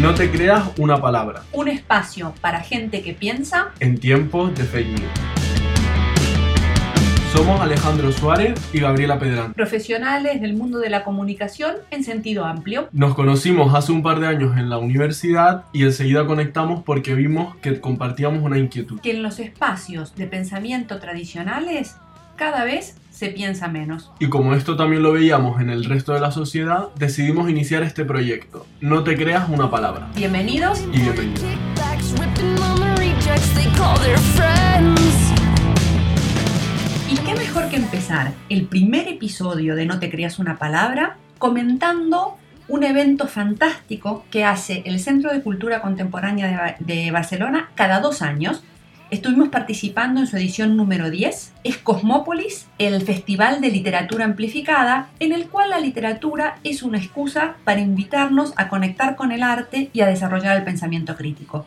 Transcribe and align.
No 0.00 0.14
te 0.14 0.30
creas 0.30 0.70
una 0.78 1.00
palabra. 1.00 1.42
Un 1.52 1.66
espacio 1.66 2.32
para 2.40 2.60
gente 2.60 3.02
que 3.02 3.14
piensa 3.14 3.72
en 3.80 3.98
tiempos 3.98 4.54
de 4.54 4.62
fake 4.62 4.86
news. 4.86 5.10
Somos 7.32 7.60
Alejandro 7.60 8.12
Suárez 8.12 8.60
y 8.72 8.78
Gabriela 8.78 9.18
Pedrán. 9.18 9.54
Profesionales 9.54 10.40
del 10.40 10.54
mundo 10.54 10.78
de 10.78 10.88
la 10.88 11.02
comunicación 11.02 11.74
en 11.90 12.04
sentido 12.04 12.44
amplio. 12.44 12.88
Nos 12.92 13.16
conocimos 13.16 13.74
hace 13.74 13.90
un 13.90 14.04
par 14.04 14.20
de 14.20 14.28
años 14.28 14.56
en 14.56 14.70
la 14.70 14.78
universidad 14.78 15.64
y 15.72 15.82
enseguida 15.82 16.28
conectamos 16.28 16.84
porque 16.84 17.16
vimos 17.16 17.56
que 17.56 17.80
compartíamos 17.80 18.44
una 18.44 18.56
inquietud. 18.56 19.00
Que 19.00 19.10
en 19.10 19.24
los 19.24 19.40
espacios 19.40 20.14
de 20.14 20.28
pensamiento 20.28 21.00
tradicionales 21.00 21.96
cada 22.36 22.62
vez 22.62 22.94
se 23.18 23.30
piensa 23.30 23.66
menos. 23.66 24.12
Y 24.20 24.28
como 24.28 24.54
esto 24.54 24.76
también 24.76 25.02
lo 25.02 25.12
veíamos 25.12 25.60
en 25.60 25.70
el 25.70 25.84
resto 25.86 26.12
de 26.12 26.20
la 26.20 26.30
sociedad, 26.30 26.90
decidimos 26.94 27.50
iniciar 27.50 27.82
este 27.82 28.04
proyecto. 28.04 28.64
No 28.80 29.02
te 29.02 29.16
creas 29.16 29.48
una 29.48 29.68
palabra. 29.68 30.08
Bienvenidos 30.14 30.84
y 30.92 31.00
bienvenidos. 31.00 31.42
¿Y 37.10 37.16
qué 37.16 37.34
mejor 37.34 37.68
que 37.68 37.76
empezar 37.76 38.34
el 38.50 38.66
primer 38.66 39.08
episodio 39.08 39.74
de 39.74 39.84
No 39.84 39.98
te 39.98 40.10
creas 40.10 40.38
una 40.38 40.56
palabra 40.56 41.16
comentando 41.38 42.36
un 42.68 42.84
evento 42.84 43.26
fantástico 43.26 44.26
que 44.30 44.44
hace 44.44 44.84
el 44.86 45.00
Centro 45.00 45.32
de 45.32 45.42
Cultura 45.42 45.80
Contemporánea 45.80 46.76
de, 46.78 47.10
Barcelona 47.10 47.70
cada 47.74 47.98
dos 47.98 48.22
años 48.22 48.62
Estuvimos 49.10 49.48
participando 49.48 50.20
en 50.20 50.26
su 50.26 50.36
edición 50.36 50.76
número 50.76 51.08
10. 51.08 51.54
Es 51.64 51.78
Cosmópolis, 51.78 52.68
el 52.76 53.00
Festival 53.00 53.62
de 53.62 53.70
Literatura 53.70 54.26
Amplificada, 54.26 55.08
en 55.18 55.32
el 55.32 55.48
cual 55.48 55.70
la 55.70 55.80
literatura 55.80 56.58
es 56.62 56.82
una 56.82 56.98
excusa 56.98 57.56
para 57.64 57.80
invitarnos 57.80 58.52
a 58.56 58.68
conectar 58.68 59.16
con 59.16 59.32
el 59.32 59.42
arte 59.42 59.88
y 59.94 60.02
a 60.02 60.06
desarrollar 60.06 60.58
el 60.58 60.64
pensamiento 60.64 61.16
crítico. 61.16 61.64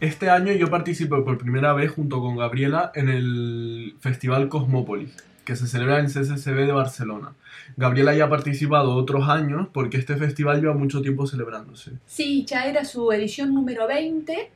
Este 0.00 0.30
año 0.30 0.54
yo 0.54 0.70
participé 0.70 1.16
por 1.20 1.36
primera 1.36 1.74
vez 1.74 1.90
junto 1.90 2.22
con 2.22 2.36
Gabriela 2.36 2.90
en 2.94 3.10
el 3.10 3.94
Festival 4.00 4.48
Cosmópolis, 4.48 5.14
que 5.44 5.56
se 5.56 5.66
celebra 5.66 5.98
en 5.98 6.06
CCCB 6.06 6.66
de 6.66 6.72
Barcelona. 6.72 7.34
Gabriela 7.76 8.14
ya 8.14 8.24
ha 8.24 8.30
participado 8.30 8.94
otros 8.94 9.28
años 9.28 9.68
porque 9.74 9.98
este 9.98 10.16
festival 10.16 10.62
lleva 10.62 10.72
mucho 10.72 11.02
tiempo 11.02 11.26
celebrándose. 11.26 11.92
Sí, 12.06 12.46
ya 12.46 12.64
era 12.64 12.86
su 12.86 13.12
edición 13.12 13.52
número 13.52 13.86
20. 13.86 14.50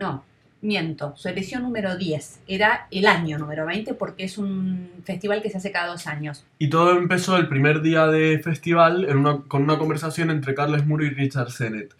No, 0.00 0.22
miento, 0.60 1.14
su 1.16 1.28
edición 1.28 1.62
número 1.62 1.96
10. 1.96 2.40
Era 2.46 2.86
el 2.90 3.06
año 3.06 3.38
número 3.38 3.66
20 3.66 3.94
porque 3.94 4.24
es 4.24 4.38
un 4.38 4.90
festival 5.04 5.42
que 5.42 5.50
se 5.50 5.58
hace 5.58 5.72
cada 5.72 5.88
dos 5.88 6.06
años. 6.06 6.44
Y 6.58 6.68
todo 6.68 6.96
empezó 6.96 7.36
el 7.36 7.48
primer 7.48 7.82
día 7.82 8.06
de 8.06 8.38
festival 8.40 9.06
con 9.48 9.62
una 9.62 9.78
conversación 9.78 10.30
entre 10.30 10.54
Carles 10.54 10.86
Muro 10.86 11.04
y 11.04 11.10
Richard 11.10 11.50
Sennett. 11.50 11.94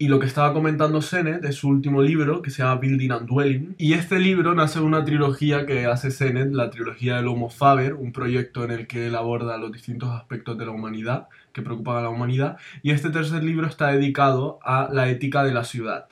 Y 0.00 0.06
lo 0.06 0.20
que 0.20 0.26
estaba 0.26 0.52
comentando 0.52 1.02
Sennett 1.02 1.44
es 1.44 1.56
su 1.56 1.68
último 1.68 2.02
libro, 2.02 2.40
que 2.40 2.50
se 2.50 2.62
llama 2.62 2.76
Building 2.76 3.10
and 3.10 3.26
Dwelling. 3.26 3.74
Y 3.78 3.94
este 3.94 4.20
libro 4.20 4.54
nace 4.54 4.78
de 4.78 4.84
una 4.84 5.04
trilogía 5.04 5.66
que 5.66 5.86
hace 5.86 6.12
Sennett, 6.12 6.52
la 6.52 6.70
trilogía 6.70 7.16
del 7.16 7.26
Homo 7.26 7.50
Faber, 7.50 7.94
un 7.94 8.12
proyecto 8.12 8.62
en 8.62 8.70
el 8.70 8.86
que 8.86 9.08
él 9.08 9.16
aborda 9.16 9.58
los 9.58 9.72
distintos 9.72 10.10
aspectos 10.10 10.56
de 10.56 10.66
la 10.66 10.70
humanidad, 10.70 11.26
que 11.52 11.62
preocupan 11.62 11.96
a 11.96 12.02
la 12.02 12.10
humanidad. 12.10 12.58
Y 12.84 12.92
este 12.92 13.10
tercer 13.10 13.42
libro 13.42 13.66
está 13.66 13.88
dedicado 13.88 14.60
a 14.62 14.88
la 14.92 15.08
ética 15.08 15.42
de 15.42 15.52
la 15.52 15.64
ciudad. 15.64 16.06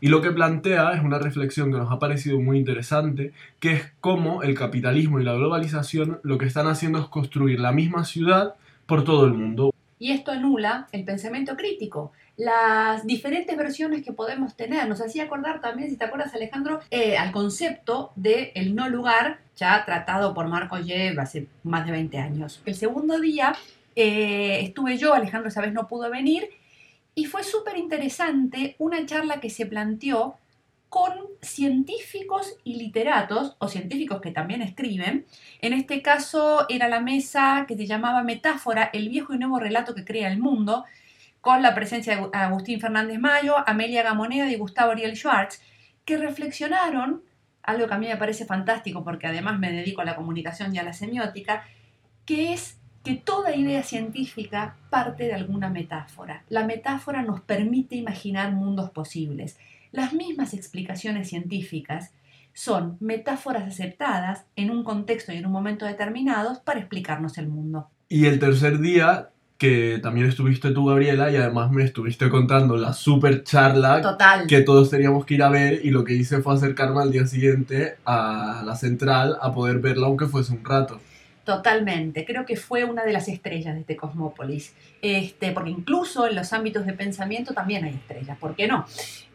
Y 0.00 0.08
lo 0.08 0.20
que 0.20 0.30
plantea 0.30 0.92
es 0.92 1.02
una 1.02 1.18
reflexión 1.18 1.72
que 1.72 1.78
nos 1.78 1.90
ha 1.90 1.98
parecido 1.98 2.40
muy 2.40 2.58
interesante, 2.58 3.32
que 3.60 3.72
es 3.72 3.92
cómo 4.00 4.42
el 4.42 4.54
capitalismo 4.54 5.20
y 5.20 5.24
la 5.24 5.34
globalización 5.34 6.20
lo 6.22 6.38
que 6.38 6.46
están 6.46 6.66
haciendo 6.66 6.98
es 6.98 7.06
construir 7.06 7.60
la 7.60 7.72
misma 7.72 8.04
ciudad 8.04 8.54
por 8.86 9.04
todo 9.04 9.26
el 9.26 9.34
mundo. 9.34 9.74
Y 9.98 10.10
esto 10.10 10.32
anula 10.32 10.88
el 10.92 11.04
pensamiento 11.04 11.56
crítico 11.56 12.12
las 12.36 13.06
diferentes 13.06 13.56
versiones 13.56 14.02
que 14.02 14.12
podemos 14.12 14.56
tener. 14.56 14.88
Nos 14.88 15.00
hacía 15.00 15.24
acordar 15.24 15.60
también, 15.60 15.90
si 15.90 15.96
te 15.96 16.04
acuerdas 16.04 16.34
Alejandro, 16.34 16.80
eh, 16.90 17.16
al 17.16 17.32
concepto 17.32 18.12
de 18.16 18.52
el 18.54 18.74
no 18.74 18.88
lugar, 18.88 19.40
ya 19.56 19.84
tratado 19.84 20.34
por 20.34 20.48
Marco 20.48 20.78
Yev 20.78 21.20
hace 21.20 21.46
más 21.62 21.84
de 21.86 21.92
20 21.92 22.18
años. 22.18 22.62
El 22.64 22.74
segundo 22.74 23.20
día 23.20 23.54
eh, 23.94 24.60
estuve 24.62 24.96
yo, 24.96 25.14
Alejandro 25.14 25.48
esa 25.48 25.60
vez 25.60 25.72
no 25.72 25.86
pudo 25.86 26.10
venir, 26.10 26.48
y 27.14 27.26
fue 27.26 27.44
súper 27.44 27.76
interesante 27.76 28.76
una 28.78 29.04
charla 29.06 29.40
que 29.40 29.50
se 29.50 29.66
planteó 29.66 30.36
con 30.88 31.12
científicos 31.40 32.58
y 32.64 32.76
literatos, 32.76 33.56
o 33.58 33.68
científicos 33.68 34.20
que 34.20 34.30
también 34.30 34.60
escriben. 34.60 35.24
En 35.60 35.72
este 35.72 36.02
caso 36.02 36.66
era 36.68 36.86
la 36.88 37.00
mesa 37.00 37.64
que 37.66 37.76
se 37.76 37.86
llamaba 37.86 38.22
Metáfora, 38.22 38.90
el 38.92 39.08
viejo 39.08 39.32
y 39.32 39.38
nuevo 39.38 39.58
relato 39.58 39.94
que 39.94 40.04
crea 40.04 40.30
el 40.30 40.38
mundo, 40.38 40.84
con 41.40 41.62
la 41.62 41.74
presencia 41.74 42.16
de 42.16 42.28
Agustín 42.32 42.78
Fernández 42.78 43.18
Mayo, 43.18 43.56
Amelia 43.66 44.02
Gamoneda 44.02 44.50
y 44.50 44.56
Gustavo 44.56 44.92
Ariel 44.92 45.16
Schwartz, 45.16 45.62
que 46.04 46.18
reflexionaron, 46.18 47.22
algo 47.62 47.88
que 47.88 47.94
a 47.94 47.98
mí 47.98 48.08
me 48.08 48.16
parece 48.18 48.44
fantástico 48.44 49.02
porque 49.02 49.26
además 49.26 49.58
me 49.58 49.72
dedico 49.72 50.02
a 50.02 50.04
la 50.04 50.14
comunicación 50.14 50.74
y 50.74 50.78
a 50.78 50.82
la 50.82 50.92
semiótica, 50.92 51.64
que 52.26 52.52
es 52.52 52.81
que 53.04 53.14
toda 53.14 53.56
idea 53.56 53.82
científica 53.82 54.76
parte 54.90 55.24
de 55.24 55.34
alguna 55.34 55.68
metáfora. 55.68 56.44
La 56.48 56.64
metáfora 56.64 57.22
nos 57.22 57.40
permite 57.40 57.96
imaginar 57.96 58.52
mundos 58.52 58.90
posibles. 58.90 59.58
Las 59.90 60.12
mismas 60.12 60.54
explicaciones 60.54 61.28
científicas 61.28 62.12
son 62.54 62.96
metáforas 63.00 63.66
aceptadas 63.66 64.44
en 64.56 64.70
un 64.70 64.84
contexto 64.84 65.32
y 65.32 65.36
en 65.36 65.46
un 65.46 65.52
momento 65.52 65.86
determinados 65.86 66.58
para 66.58 66.80
explicarnos 66.80 67.38
el 67.38 67.48
mundo. 67.48 67.88
Y 68.08 68.26
el 68.26 68.38
tercer 68.38 68.78
día, 68.78 69.30
que 69.58 69.98
también 70.02 70.26
estuviste 70.26 70.70
tú, 70.70 70.86
Gabriela, 70.86 71.30
y 71.30 71.36
además 71.36 71.70
me 71.70 71.82
estuviste 71.82 72.28
contando 72.28 72.76
la 72.76 72.92
super 72.92 73.42
charla 73.42 74.02
que 74.46 74.60
todos 74.60 74.90
teníamos 74.90 75.24
que 75.24 75.34
ir 75.34 75.42
a 75.42 75.48
ver, 75.48 75.80
y 75.84 75.90
lo 75.90 76.04
que 76.04 76.14
hice 76.14 76.42
fue 76.42 76.54
acercarme 76.54 77.00
al 77.00 77.10
día 77.10 77.26
siguiente 77.26 77.96
a 78.04 78.62
la 78.64 78.76
central 78.76 79.38
a 79.40 79.52
poder 79.52 79.78
verla, 79.78 80.06
aunque 80.06 80.26
fuese 80.26 80.52
un 80.52 80.64
rato. 80.64 81.00
Totalmente, 81.44 82.24
creo 82.24 82.46
que 82.46 82.54
fue 82.54 82.84
una 82.84 83.04
de 83.04 83.12
las 83.12 83.26
estrellas 83.26 83.74
de 83.74 83.80
este 83.80 83.96
Cosmópolis, 83.96 84.74
este, 85.00 85.50
porque 85.50 85.70
incluso 85.70 86.28
en 86.28 86.36
los 86.36 86.52
ámbitos 86.52 86.86
de 86.86 86.92
pensamiento 86.92 87.52
también 87.52 87.84
hay 87.84 87.94
estrellas, 87.94 88.38
¿por 88.38 88.54
qué 88.54 88.68
no? 88.68 88.86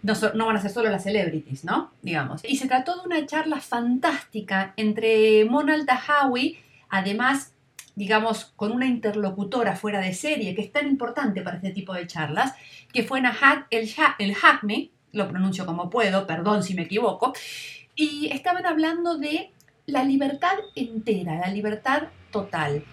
No, 0.03 0.13
no 0.33 0.45
van 0.45 0.55
a 0.55 0.61
ser 0.61 0.71
solo 0.71 0.89
las 0.89 1.03
celebrities, 1.03 1.65
¿no? 1.65 1.91
Digamos. 2.01 2.45
Y 2.45 2.55
se 2.55 2.67
trató 2.67 2.95
de 2.95 3.07
una 3.07 3.25
charla 3.25 3.59
fantástica 3.59 4.73
entre 4.77 5.43
Mona 5.43 5.75
Tahawi, 5.85 6.57
además, 6.87 7.53
digamos, 7.95 8.45
con 8.55 8.71
una 8.71 8.85
interlocutora 8.85 9.75
fuera 9.75 9.99
de 9.99 10.13
serie, 10.13 10.55
que 10.55 10.61
es 10.61 10.71
tan 10.71 10.87
importante 10.87 11.41
para 11.41 11.57
este 11.57 11.71
tipo 11.71 11.93
de 11.93 12.07
charlas, 12.07 12.53
que 12.93 13.03
fue 13.03 13.19
Nahat 13.19 13.65
el, 13.69 13.89
el 14.19 14.33
Hakmi, 14.41 14.91
lo 15.11 15.27
pronuncio 15.27 15.65
como 15.65 15.89
puedo, 15.89 16.25
perdón 16.25 16.63
si 16.63 16.73
me 16.73 16.83
equivoco, 16.83 17.33
y 17.97 18.29
estaban 18.31 18.65
hablando 18.65 19.17
de 19.17 19.51
la 19.87 20.03
libertad 20.03 20.57
entera, 20.75 21.39
la 21.39 21.49
libertad 21.49 22.09
total. 22.29 22.83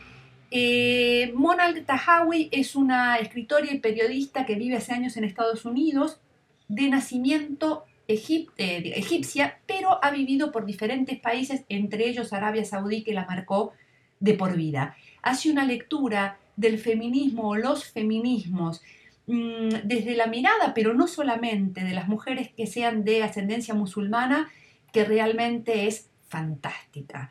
Eh, 0.50 1.32
Mona 1.34 1.74
Tahawi 1.84 2.48
es 2.52 2.76
una 2.76 3.16
escritora 3.16 3.66
y 3.70 3.80
periodista 3.80 4.46
que 4.46 4.54
vive 4.54 4.76
hace 4.76 4.92
años 4.92 5.16
en 5.16 5.24
Estados 5.24 5.64
Unidos, 5.64 6.20
de 6.68 6.88
nacimiento 6.88 7.84
eh, 8.06 8.46
egipcia, 8.94 9.58
pero 9.66 10.02
ha 10.04 10.12
vivido 10.12 10.52
por 10.52 10.66
diferentes 10.66 11.18
países, 11.18 11.64
entre 11.68 12.08
ellos 12.08 12.32
Arabia 12.32 12.64
Saudí, 12.64 13.02
que 13.02 13.12
la 13.12 13.26
marcó 13.26 13.72
de 14.20 14.34
por 14.34 14.56
vida. 14.56 14.96
Hace 15.20 15.50
una 15.50 15.64
lectura 15.64 16.38
del 16.56 16.78
feminismo 16.78 17.48
o 17.48 17.56
los 17.56 17.86
feminismos 17.86 18.82
mm, 19.26 19.68
desde 19.82 20.14
la 20.14 20.28
mirada, 20.28 20.74
pero 20.74 20.94
no 20.94 21.08
solamente 21.08 21.82
de 21.82 21.92
las 21.92 22.06
mujeres 22.06 22.50
que 22.56 22.68
sean 22.68 23.02
de 23.02 23.24
ascendencia 23.24 23.74
musulmana, 23.74 24.48
que 24.92 25.04
realmente 25.04 25.88
es 25.88 26.08
fantástica. 26.34 27.30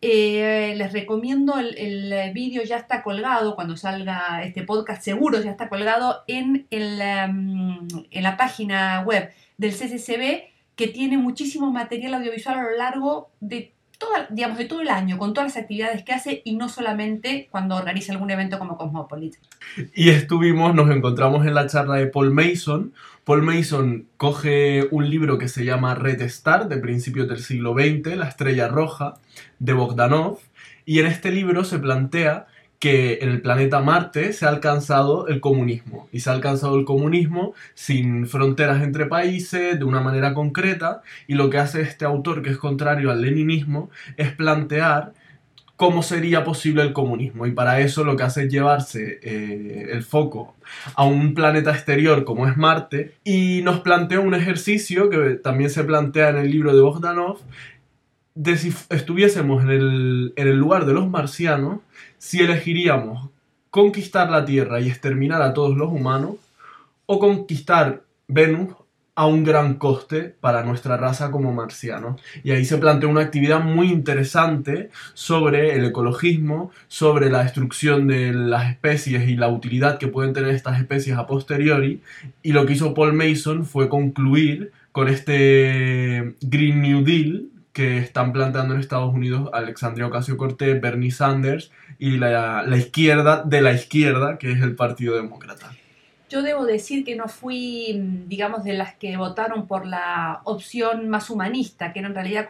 Eh, 0.00 0.74
les 0.76 0.92
recomiendo 0.92 1.58
el, 1.58 2.32
vídeo, 2.32 2.62
ya 2.62 2.76
está 2.76 3.02
colgado, 3.02 3.56
cuando 3.56 3.76
salga 3.76 4.42
este 4.44 4.62
podcast 4.62 5.02
seguro 5.02 5.42
ya 5.42 5.50
está 5.50 5.68
colgado 5.68 6.22
en, 6.28 6.66
en 6.70 8.22
la 8.22 8.36
página 8.36 9.02
web 9.04 9.30
del 9.56 9.72
CCCB 9.72 10.48
que 10.76 10.86
tiene 10.86 11.18
muchísimo 11.18 11.72
material 11.72 12.14
audiovisual 12.14 12.58
a 12.58 12.62
lo 12.62 12.76
largo 12.76 13.30
de 13.40 13.72
digamos, 14.30 14.58
de 14.58 14.64
todo 14.64 14.80
el 14.80 14.88
año, 14.88 15.18
con 15.18 15.32
todas 15.32 15.54
las 15.54 15.62
actividades 15.62 16.04
que 16.04 16.12
hace 16.12 16.42
y 16.44 16.56
no 16.56 16.68
solamente 16.68 17.48
cuando 17.50 17.76
organiza 17.76 18.12
algún 18.12 18.30
evento 18.30 18.58
como 18.58 18.76
Cosmopolis. 18.76 19.40
Y 19.94 20.10
estuvimos, 20.10 20.74
nos 20.74 20.90
encontramos 20.90 21.46
en 21.46 21.54
la 21.54 21.66
charla 21.66 21.96
de 21.96 22.06
Paul 22.06 22.32
Mason. 22.32 22.92
Paul 23.24 23.42
Mason 23.42 24.06
coge 24.16 24.88
un 24.90 25.08
libro 25.08 25.38
que 25.38 25.48
se 25.48 25.64
llama 25.64 25.94
Red 25.94 26.22
Star, 26.22 26.68
de 26.68 26.78
principios 26.78 27.28
del 27.28 27.42
siglo 27.42 27.74
XX, 27.74 28.16
La 28.16 28.28
Estrella 28.28 28.68
Roja, 28.68 29.14
de 29.58 29.72
Bogdanov, 29.72 30.38
y 30.84 31.00
en 31.00 31.06
este 31.06 31.30
libro 31.30 31.64
se 31.64 31.78
plantea 31.78 32.47
que 32.78 33.18
en 33.22 33.30
el 33.30 33.40
planeta 33.40 33.80
Marte 33.80 34.32
se 34.32 34.46
ha 34.46 34.50
alcanzado 34.50 35.26
el 35.28 35.40
comunismo. 35.40 36.08
Y 36.12 36.20
se 36.20 36.30
ha 36.30 36.32
alcanzado 36.32 36.78
el 36.78 36.84
comunismo 36.84 37.54
sin 37.74 38.26
fronteras 38.26 38.82
entre 38.82 39.06
países, 39.06 39.78
de 39.78 39.84
una 39.84 40.00
manera 40.00 40.34
concreta. 40.34 41.02
Y 41.26 41.34
lo 41.34 41.50
que 41.50 41.58
hace 41.58 41.80
este 41.82 42.04
autor, 42.04 42.42
que 42.42 42.50
es 42.50 42.58
contrario 42.58 43.10
al 43.10 43.22
leninismo, 43.22 43.90
es 44.16 44.32
plantear 44.32 45.12
cómo 45.78 46.02
sería 46.02 46.42
posible 46.42 46.82
el 46.82 46.92
comunismo. 46.92 47.46
Y 47.46 47.52
para 47.52 47.80
eso 47.80 48.04
lo 48.04 48.16
que 48.16 48.24
hace 48.24 48.44
es 48.44 48.52
llevarse 48.52 49.20
eh, 49.22 49.88
el 49.92 50.02
foco 50.02 50.56
a 50.94 51.04
un 51.04 51.34
planeta 51.34 51.70
exterior 51.70 52.24
como 52.24 52.48
es 52.48 52.56
Marte 52.56 53.14
y 53.22 53.62
nos 53.62 53.80
plantea 53.80 54.18
un 54.18 54.34
ejercicio 54.34 55.08
que 55.08 55.36
también 55.36 55.70
se 55.70 55.84
plantea 55.84 56.30
en 56.30 56.38
el 56.38 56.50
libro 56.50 56.74
de 56.74 56.82
Bogdanov 56.82 57.38
de 58.38 58.56
si 58.56 58.72
estuviésemos 58.90 59.64
en 59.64 59.70
el, 59.70 60.32
en 60.36 60.46
el 60.46 60.56
lugar 60.56 60.86
de 60.86 60.92
los 60.92 61.10
marcianos, 61.10 61.80
si 62.18 62.40
elegiríamos 62.40 63.30
conquistar 63.68 64.30
la 64.30 64.44
Tierra 64.44 64.80
y 64.80 64.88
exterminar 64.88 65.42
a 65.42 65.52
todos 65.52 65.76
los 65.76 65.90
humanos 65.90 66.36
o 67.06 67.18
conquistar 67.18 68.04
Venus 68.28 68.74
a 69.16 69.26
un 69.26 69.42
gran 69.42 69.74
coste 69.74 70.36
para 70.40 70.62
nuestra 70.62 70.96
raza 70.96 71.32
como 71.32 71.52
marcianos. 71.52 72.20
Y 72.44 72.52
ahí 72.52 72.64
se 72.64 72.78
plantea 72.78 73.08
una 73.08 73.22
actividad 73.22 73.58
muy 73.58 73.90
interesante 73.90 74.90
sobre 75.14 75.74
el 75.74 75.86
ecologismo, 75.86 76.70
sobre 76.86 77.30
la 77.30 77.42
destrucción 77.42 78.06
de 78.06 78.32
las 78.32 78.70
especies 78.70 79.28
y 79.28 79.34
la 79.34 79.48
utilidad 79.48 79.98
que 79.98 80.06
pueden 80.06 80.32
tener 80.32 80.54
estas 80.54 80.78
especies 80.78 81.16
a 81.16 81.26
posteriori. 81.26 82.02
Y 82.44 82.52
lo 82.52 82.64
que 82.66 82.74
hizo 82.74 82.94
Paul 82.94 83.14
Mason 83.14 83.66
fue 83.66 83.88
concluir 83.88 84.70
con 84.92 85.08
este 85.08 86.36
Green 86.40 86.80
New 86.82 87.02
Deal 87.02 87.48
que 87.72 87.98
están 87.98 88.32
planteando 88.32 88.74
en 88.74 88.80
Estados 88.80 89.14
Unidos 89.14 89.50
Alexandria 89.52 90.06
Ocasio-Cortez, 90.06 90.80
Bernie 90.80 91.10
Sanders 91.10 91.70
y 91.98 92.16
la, 92.16 92.62
la 92.62 92.76
izquierda 92.76 93.42
de 93.44 93.60
la 93.60 93.72
izquierda, 93.72 94.38
que 94.38 94.52
es 94.52 94.62
el 94.62 94.74
Partido 94.74 95.16
Demócrata. 95.16 95.70
Yo 96.30 96.42
debo 96.42 96.66
decir 96.66 97.04
que 97.04 97.16
no 97.16 97.26
fui, 97.26 98.02
digamos, 98.26 98.62
de 98.62 98.74
las 98.74 98.94
que 98.94 99.16
votaron 99.16 99.66
por 99.66 99.86
la 99.86 100.42
opción 100.44 101.08
más 101.08 101.30
humanista, 101.30 101.92
que 101.92 102.00
era 102.00 102.08
en 102.08 102.14
realidad 102.14 102.46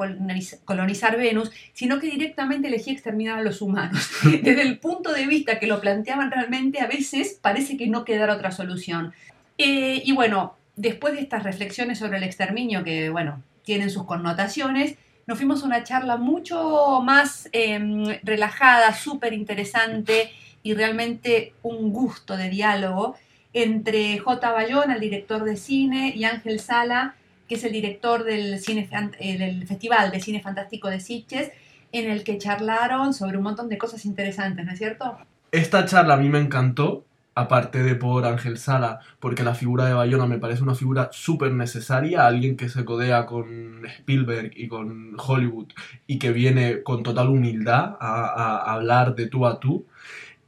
colonizar 0.64 1.16
Venus, 1.16 1.52
sino 1.74 2.00
que 2.00 2.08
directamente 2.08 2.66
elegí 2.66 2.90
exterminar 2.90 3.38
a 3.38 3.42
los 3.42 3.62
humanos. 3.62 4.10
Desde 4.24 4.62
el 4.62 4.80
punto 4.80 5.12
de 5.12 5.26
vista 5.28 5.60
que 5.60 5.68
lo 5.68 5.80
planteaban 5.80 6.32
realmente, 6.32 6.80
a 6.80 6.88
veces 6.88 7.38
parece 7.40 7.76
que 7.76 7.86
no 7.86 8.04
quedara 8.04 8.34
otra 8.34 8.50
solución. 8.50 9.12
Eh, 9.58 10.02
y 10.04 10.10
bueno, 10.10 10.56
después 10.74 11.14
de 11.14 11.20
estas 11.20 11.44
reflexiones 11.44 12.00
sobre 12.00 12.18
el 12.18 12.24
exterminio, 12.24 12.82
que 12.82 13.10
bueno, 13.10 13.44
tienen 13.62 13.90
sus 13.90 14.06
connotaciones, 14.06 14.96
nos 15.28 15.36
fuimos 15.36 15.62
a 15.62 15.66
una 15.66 15.84
charla 15.84 16.16
mucho 16.16 17.02
más 17.02 17.50
em, 17.52 18.18
relajada, 18.22 18.94
súper 18.94 19.34
interesante 19.34 20.30
y 20.62 20.72
realmente 20.72 21.52
un 21.62 21.92
gusto 21.92 22.34
de 22.34 22.48
diálogo 22.48 23.14
entre 23.52 24.18
J. 24.18 24.52
Bayón, 24.52 24.90
el 24.90 25.00
director 25.00 25.44
de 25.44 25.58
cine, 25.58 26.14
y 26.16 26.24
Ángel 26.24 26.60
Sala, 26.60 27.14
que 27.46 27.56
es 27.56 27.64
el 27.64 27.72
director 27.72 28.24
del, 28.24 28.58
cine, 28.58 28.88
eh, 29.18 29.36
del 29.36 29.66
Festival 29.66 30.10
de 30.10 30.20
Cine 30.20 30.40
Fantástico 30.40 30.88
de 30.88 30.98
Sitges, 30.98 31.52
en 31.92 32.10
el 32.10 32.24
que 32.24 32.38
charlaron 32.38 33.12
sobre 33.12 33.36
un 33.36 33.42
montón 33.42 33.68
de 33.68 33.76
cosas 33.76 34.06
interesantes, 34.06 34.64
¿no 34.64 34.72
es 34.72 34.78
cierto? 34.78 35.18
Esta 35.52 35.84
charla 35.84 36.14
a 36.14 36.16
mí 36.16 36.30
me 36.30 36.38
encantó, 36.38 37.04
aparte 37.38 37.84
de 37.84 37.94
por 37.94 38.26
Ángel 38.26 38.58
Sala, 38.58 38.98
porque 39.20 39.44
la 39.44 39.54
figura 39.54 39.86
de 39.86 39.94
Bayona 39.94 40.26
me 40.26 40.38
parece 40.38 40.64
una 40.64 40.74
figura 40.74 41.08
súper 41.12 41.52
necesaria, 41.52 42.26
alguien 42.26 42.56
que 42.56 42.68
se 42.68 42.84
codea 42.84 43.26
con 43.26 43.86
Spielberg 43.86 44.50
y 44.56 44.66
con 44.66 45.14
Hollywood 45.16 45.68
y 46.08 46.18
que 46.18 46.32
viene 46.32 46.82
con 46.82 47.04
total 47.04 47.28
humildad 47.28 47.96
a, 48.00 48.72
hablar 48.72 49.14
de 49.14 49.28
tú 49.28 49.46
a 49.46 49.60
tú. 49.60 49.86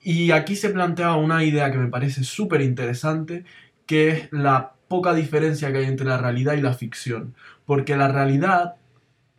Y 0.02 0.32
aquí 0.32 0.56
se 0.56 0.70
planteaba 0.70 1.14
una 1.14 1.44
idea 1.44 1.70
que 1.70 1.78
me 1.78 1.88
parece 1.88 2.24
súper 2.24 2.60
interesante, 2.60 3.44
que 3.86 4.08
es 4.08 4.32
la 4.32 4.72
poca 4.88 5.14
diferencia 5.14 5.70
que 5.70 5.78
hay 5.78 5.84
entre 5.84 6.06
la 6.06 6.18
realidad 6.18 6.54
y 6.54 6.60
la 6.60 6.74
ficción. 6.74 7.36
Porque 7.66 7.96
la 7.96 8.08
realidad 8.08 8.74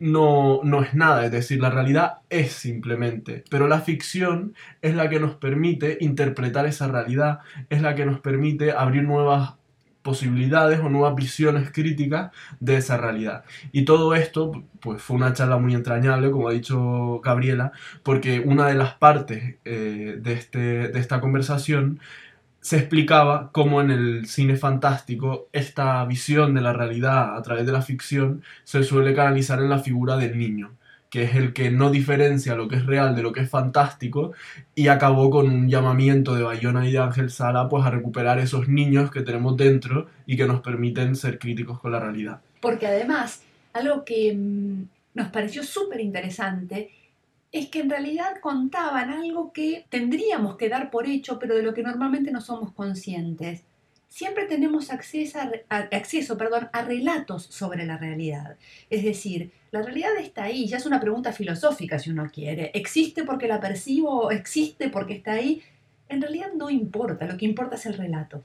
no, 0.02 0.60
no 0.64 0.82
es 0.82 0.94
nada, 0.94 1.24
es 1.24 1.30
decir, 1.30 1.60
la 1.60 1.70
realidad 1.70 2.18
es 2.28 2.50
simplemente, 2.52 3.44
pero 3.48 3.68
la 3.68 3.80
ficción 3.80 4.54
es 4.80 4.96
la 4.96 5.08
que 5.08 5.20
nos 5.20 5.36
permite 5.36 5.98
interpretar 6.00 6.66
esa 6.66 6.88
realidad, 6.88 7.38
es 7.70 7.82
la 7.82 7.94
que 7.94 8.04
nos 8.04 8.18
permite 8.18 8.72
abrir 8.72 9.04
nuevas 9.04 9.54
posibilidades 10.02 10.80
o 10.80 10.88
nuevas 10.88 11.14
visiones 11.14 11.70
críticas 11.70 12.32
de 12.58 12.78
esa 12.78 12.96
realidad. 12.96 13.44
Y 13.70 13.84
todo 13.84 14.16
esto, 14.16 14.64
pues 14.80 15.00
fue 15.00 15.16
una 15.16 15.34
charla 15.34 15.58
muy 15.58 15.72
entrañable, 15.74 16.32
como 16.32 16.48
ha 16.48 16.52
dicho 16.52 17.20
Gabriela, 17.20 17.70
porque 18.02 18.40
una 18.40 18.66
de 18.66 18.74
las 18.74 18.94
partes 18.94 19.54
eh, 19.64 20.18
de, 20.20 20.32
este, 20.32 20.88
de 20.88 20.98
esta 20.98 21.20
conversación 21.20 22.00
se 22.62 22.78
explicaba 22.78 23.50
cómo 23.52 23.82
en 23.82 23.90
el 23.90 24.26
cine 24.26 24.56
fantástico 24.56 25.48
esta 25.52 26.02
visión 26.06 26.54
de 26.54 26.62
la 26.62 26.72
realidad 26.72 27.36
a 27.36 27.42
través 27.42 27.66
de 27.66 27.72
la 27.72 27.82
ficción 27.82 28.42
se 28.64 28.82
suele 28.84 29.14
canalizar 29.14 29.58
en 29.58 29.68
la 29.68 29.80
figura 29.80 30.16
del 30.16 30.38
niño 30.38 30.72
que 31.12 31.24
es 31.24 31.34
el 31.34 31.52
que 31.52 31.70
no 31.70 31.90
diferencia 31.90 32.54
lo 32.54 32.68
que 32.68 32.76
es 32.76 32.86
real 32.86 33.14
de 33.14 33.22
lo 33.22 33.34
que 33.34 33.40
es 33.40 33.50
fantástico, 33.50 34.32
y 34.74 34.88
acabó 34.88 35.28
con 35.28 35.46
un 35.46 35.68
llamamiento 35.68 36.34
de 36.34 36.42
Bayona 36.42 36.88
y 36.88 36.92
de 36.92 37.00
Ángel 37.00 37.30
Sala 37.30 37.68
pues 37.68 37.84
a 37.84 37.90
recuperar 37.90 38.38
esos 38.38 38.66
niños 38.66 39.10
que 39.10 39.20
tenemos 39.20 39.54
dentro 39.58 40.08
y 40.24 40.38
que 40.38 40.46
nos 40.46 40.62
permiten 40.62 41.14
ser 41.14 41.38
críticos 41.38 41.78
con 41.80 41.92
la 41.92 42.00
realidad. 42.00 42.40
Porque 42.62 42.86
además, 42.86 43.42
algo 43.74 44.06
que 44.06 44.34
mm, 44.34 44.84
nos 45.12 45.28
pareció 45.28 45.62
súper 45.62 46.00
interesante 46.00 46.90
es 47.52 47.68
que 47.68 47.80
en 47.80 47.90
realidad 47.90 48.40
contaban 48.40 49.10
algo 49.10 49.52
que 49.52 49.86
tendríamos 49.90 50.56
que 50.56 50.68
dar 50.68 50.90
por 50.90 51.06
hecho, 51.06 51.38
pero 51.38 51.54
de 51.54 51.62
lo 51.62 51.74
que 51.74 51.82
normalmente 51.82 52.32
no 52.32 52.40
somos 52.40 52.72
conscientes 52.72 53.62
siempre 54.12 54.44
tenemos 54.44 54.90
acceso, 54.90 55.38
a, 55.70 56.82
relatos 56.82 57.44
sobre 57.44 57.86
la 57.86 57.96
realidad. 57.96 58.56
Es 58.90 59.04
decir, 59.04 59.50
la 59.70 59.80
realidad 59.80 60.14
está 60.20 60.44
ahí, 60.44 60.68
ya 60.68 60.76
es 60.76 60.84
una 60.84 61.00
pregunta 61.00 61.32
filosófica 61.32 61.98
si 61.98 62.10
uno 62.10 62.30
quiere. 62.30 62.70
¿Existe 62.74 63.24
porque 63.24 63.48
la 63.48 63.58
percibo? 63.58 64.30
¿Existe 64.30 64.90
porque 64.90 65.14
está 65.14 65.32
ahí? 65.32 65.62
En 66.10 66.20
realidad 66.20 66.52
no 66.54 66.68
importa, 66.68 67.26
lo 67.26 67.38
que 67.38 67.46
importa 67.46 67.76
es 67.76 67.86
el 67.86 67.94
relato. 67.94 68.44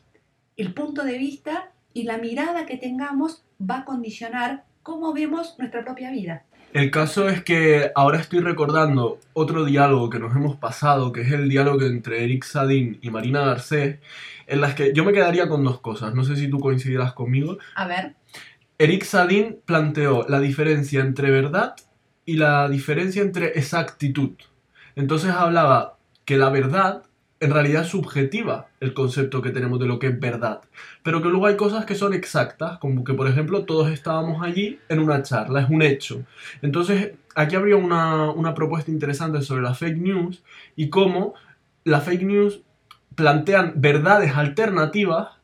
El 0.56 0.74
punto 0.74 1.04
de 1.04 1.18
vista 1.18 1.70
y 1.94 2.04
la 2.04 2.18
mirada 2.18 2.66
que 2.66 2.78
tengamos 2.78 3.44
va 3.60 3.80
a 3.80 3.86
condicionar 3.86 4.64
cómo 4.84 5.12
vemos 5.12 5.60
nuestra 5.60 5.84
propia 5.84 6.12
vida. 6.12 6.46
El 6.74 6.92
caso 6.92 7.30
es 7.30 7.44
que 7.44 7.92
ahora 7.96 8.20
estoy 8.20 8.40
recordando 8.40 9.20
otro 9.34 9.66
diálogo 9.66 10.10
que 10.10 10.20
nos 10.20 10.36
hemos 10.36 10.58
pasado, 10.58 11.12
que 11.12 11.22
es 11.22 11.32
el 11.32 11.50
diálogo 11.50 11.82
entre 11.84 12.24
Eric 12.24 12.44
Sadin 12.44 13.00
y 13.02 13.10
Marina 13.10 13.42
Garcés, 13.42 14.00
en 14.46 14.62
las 14.62 14.76
que 14.76 14.94
yo 14.94 15.04
me 15.04 15.14
quedaría 15.14 15.48
con 15.48 15.64
dos 15.64 15.80
cosas. 15.80 16.14
No 16.14 16.24
sé 16.24 16.36
si 16.36 16.50
tú 16.50 16.60
coincidirás 16.60 17.14
conmigo. 17.14 17.58
A 17.76 17.88
ver. 17.88 18.16
Eric 18.78 19.04
Sadin 19.04 19.60
planteó 19.66 20.28
la 20.30 20.40
diferencia 20.40 21.02
entre 21.02 21.32
verdad 21.32 21.76
y 22.26 22.36
la 22.36 22.70
diferencia 22.70 23.22
entre 23.22 23.58
exactitud. 23.58 24.32
Entonces 24.96 25.32
hablaba 25.32 25.98
que 26.26 26.38
la 26.38 26.50
verdad 26.50 27.04
en 27.40 27.52
realidad 27.52 27.86
subjetiva 27.86 28.68
el 28.80 28.94
concepto 28.94 29.42
que 29.42 29.52
tenemos 29.52 29.80
de 29.80 29.86
lo 29.86 30.00
que 30.00 30.08
es 30.08 30.20
verdad, 30.20 30.62
pero 31.04 31.22
que 31.22 31.30
luego 31.30 31.46
hay 31.46 31.56
cosas 31.56 31.86
que 31.86 31.96
son 31.96 32.14
exactas, 32.14 32.80
como 32.80 33.04
que 33.04 33.14
por 33.14 33.28
ejemplo 33.28 33.66
todos 33.66 33.92
estábamos 33.92 34.44
allí 34.44 34.80
en 34.90 35.00
una 35.00 35.22
charla, 35.24 35.62
es 35.62 35.70
un 35.70 35.82
hecho. 35.82 36.24
Entonces 36.62 37.14
aquí 37.36 37.56
habría 37.56 37.76
una, 37.76 38.32
una 38.32 38.54
propuesta 38.54 38.92
interesante 38.92 39.42
sobre 39.42 39.62
la 39.62 39.74
fake 39.74 39.98
news 39.98 40.44
y 40.76 40.90
cómo 40.90 41.36
la 41.84 42.02
fake 42.02 42.24
news 42.24 42.62
plantean 43.16 43.74
verdades 43.76 44.36
alternativas 44.36 45.38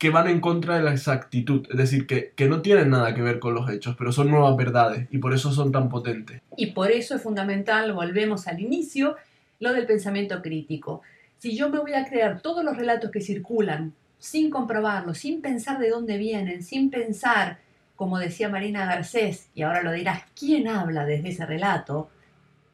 que 0.00 0.08
van 0.08 0.28
en 0.28 0.40
contra 0.40 0.76
de 0.76 0.82
la 0.82 0.92
exactitud, 0.92 1.66
es 1.70 1.76
decir, 1.76 2.06
que, 2.06 2.48
no 2.48 2.62
tienen 2.62 2.88
nada 2.88 3.14
que 3.14 3.20
ver 3.20 3.38
con 3.38 3.52
los 3.52 3.68
hechos, 3.68 3.96
pero 3.98 4.12
son 4.12 4.30
nuevas 4.30 4.56
verdades 4.56 5.06
y 5.10 5.18
por 5.18 5.34
eso 5.34 5.52
son 5.52 5.72
tan 5.72 5.90
potentes. 5.90 6.40
Y 6.56 6.68
por 6.68 6.90
eso 6.90 7.14
es 7.16 7.22
fundamental, 7.22 7.92
volvemos 7.92 8.46
al 8.46 8.60
inicio, 8.60 9.16
lo 9.58 9.74
del 9.74 9.84
pensamiento 9.84 10.40
crítico. 10.40 11.02
Si 11.40 11.56
yo 11.56 11.70
me 11.70 11.78
voy 11.78 11.94
a 11.94 12.04
creer 12.04 12.42
todos 12.42 12.62
los 12.62 12.76
relatos 12.76 13.10
que 13.10 13.22
circulan 13.22 13.94
sin 14.18 14.50
comprobarlos, 14.50 15.16
sin 15.16 15.40
pensar 15.40 15.78
de 15.78 15.88
dónde 15.88 16.18
vienen, 16.18 16.62
sin 16.62 16.90
pensar, 16.90 17.60
como 17.96 18.18
decía 18.18 18.50
Marina 18.50 18.84
Garcés, 18.84 19.48
y 19.54 19.62
ahora 19.62 19.82
lo 19.82 19.92
dirás, 19.92 20.24
¿quién 20.38 20.68
habla 20.68 21.06
desde 21.06 21.30
ese 21.30 21.46
relato? 21.46 22.10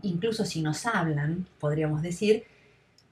Incluso 0.03 0.45
si 0.45 0.63
nos 0.63 0.85
hablan, 0.85 1.47
podríamos 1.61 2.03
decir, 2.03 2.43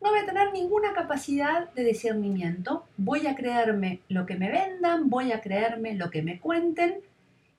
no 0.02 0.10
voy 0.10 0.18
a 0.18 0.26
tener 0.26 0.52
ninguna 0.52 0.92
capacidad 0.92 1.72
de 1.74 1.84
discernimiento, 1.84 2.86
voy 2.96 3.28
a 3.28 3.36
creerme 3.36 4.00
lo 4.08 4.26
que 4.26 4.34
me 4.34 4.50
vendan, 4.50 5.08
voy 5.08 5.30
a 5.30 5.40
creerme 5.40 5.94
lo 5.94 6.10
que 6.10 6.22
me 6.22 6.40
cuenten 6.40 6.96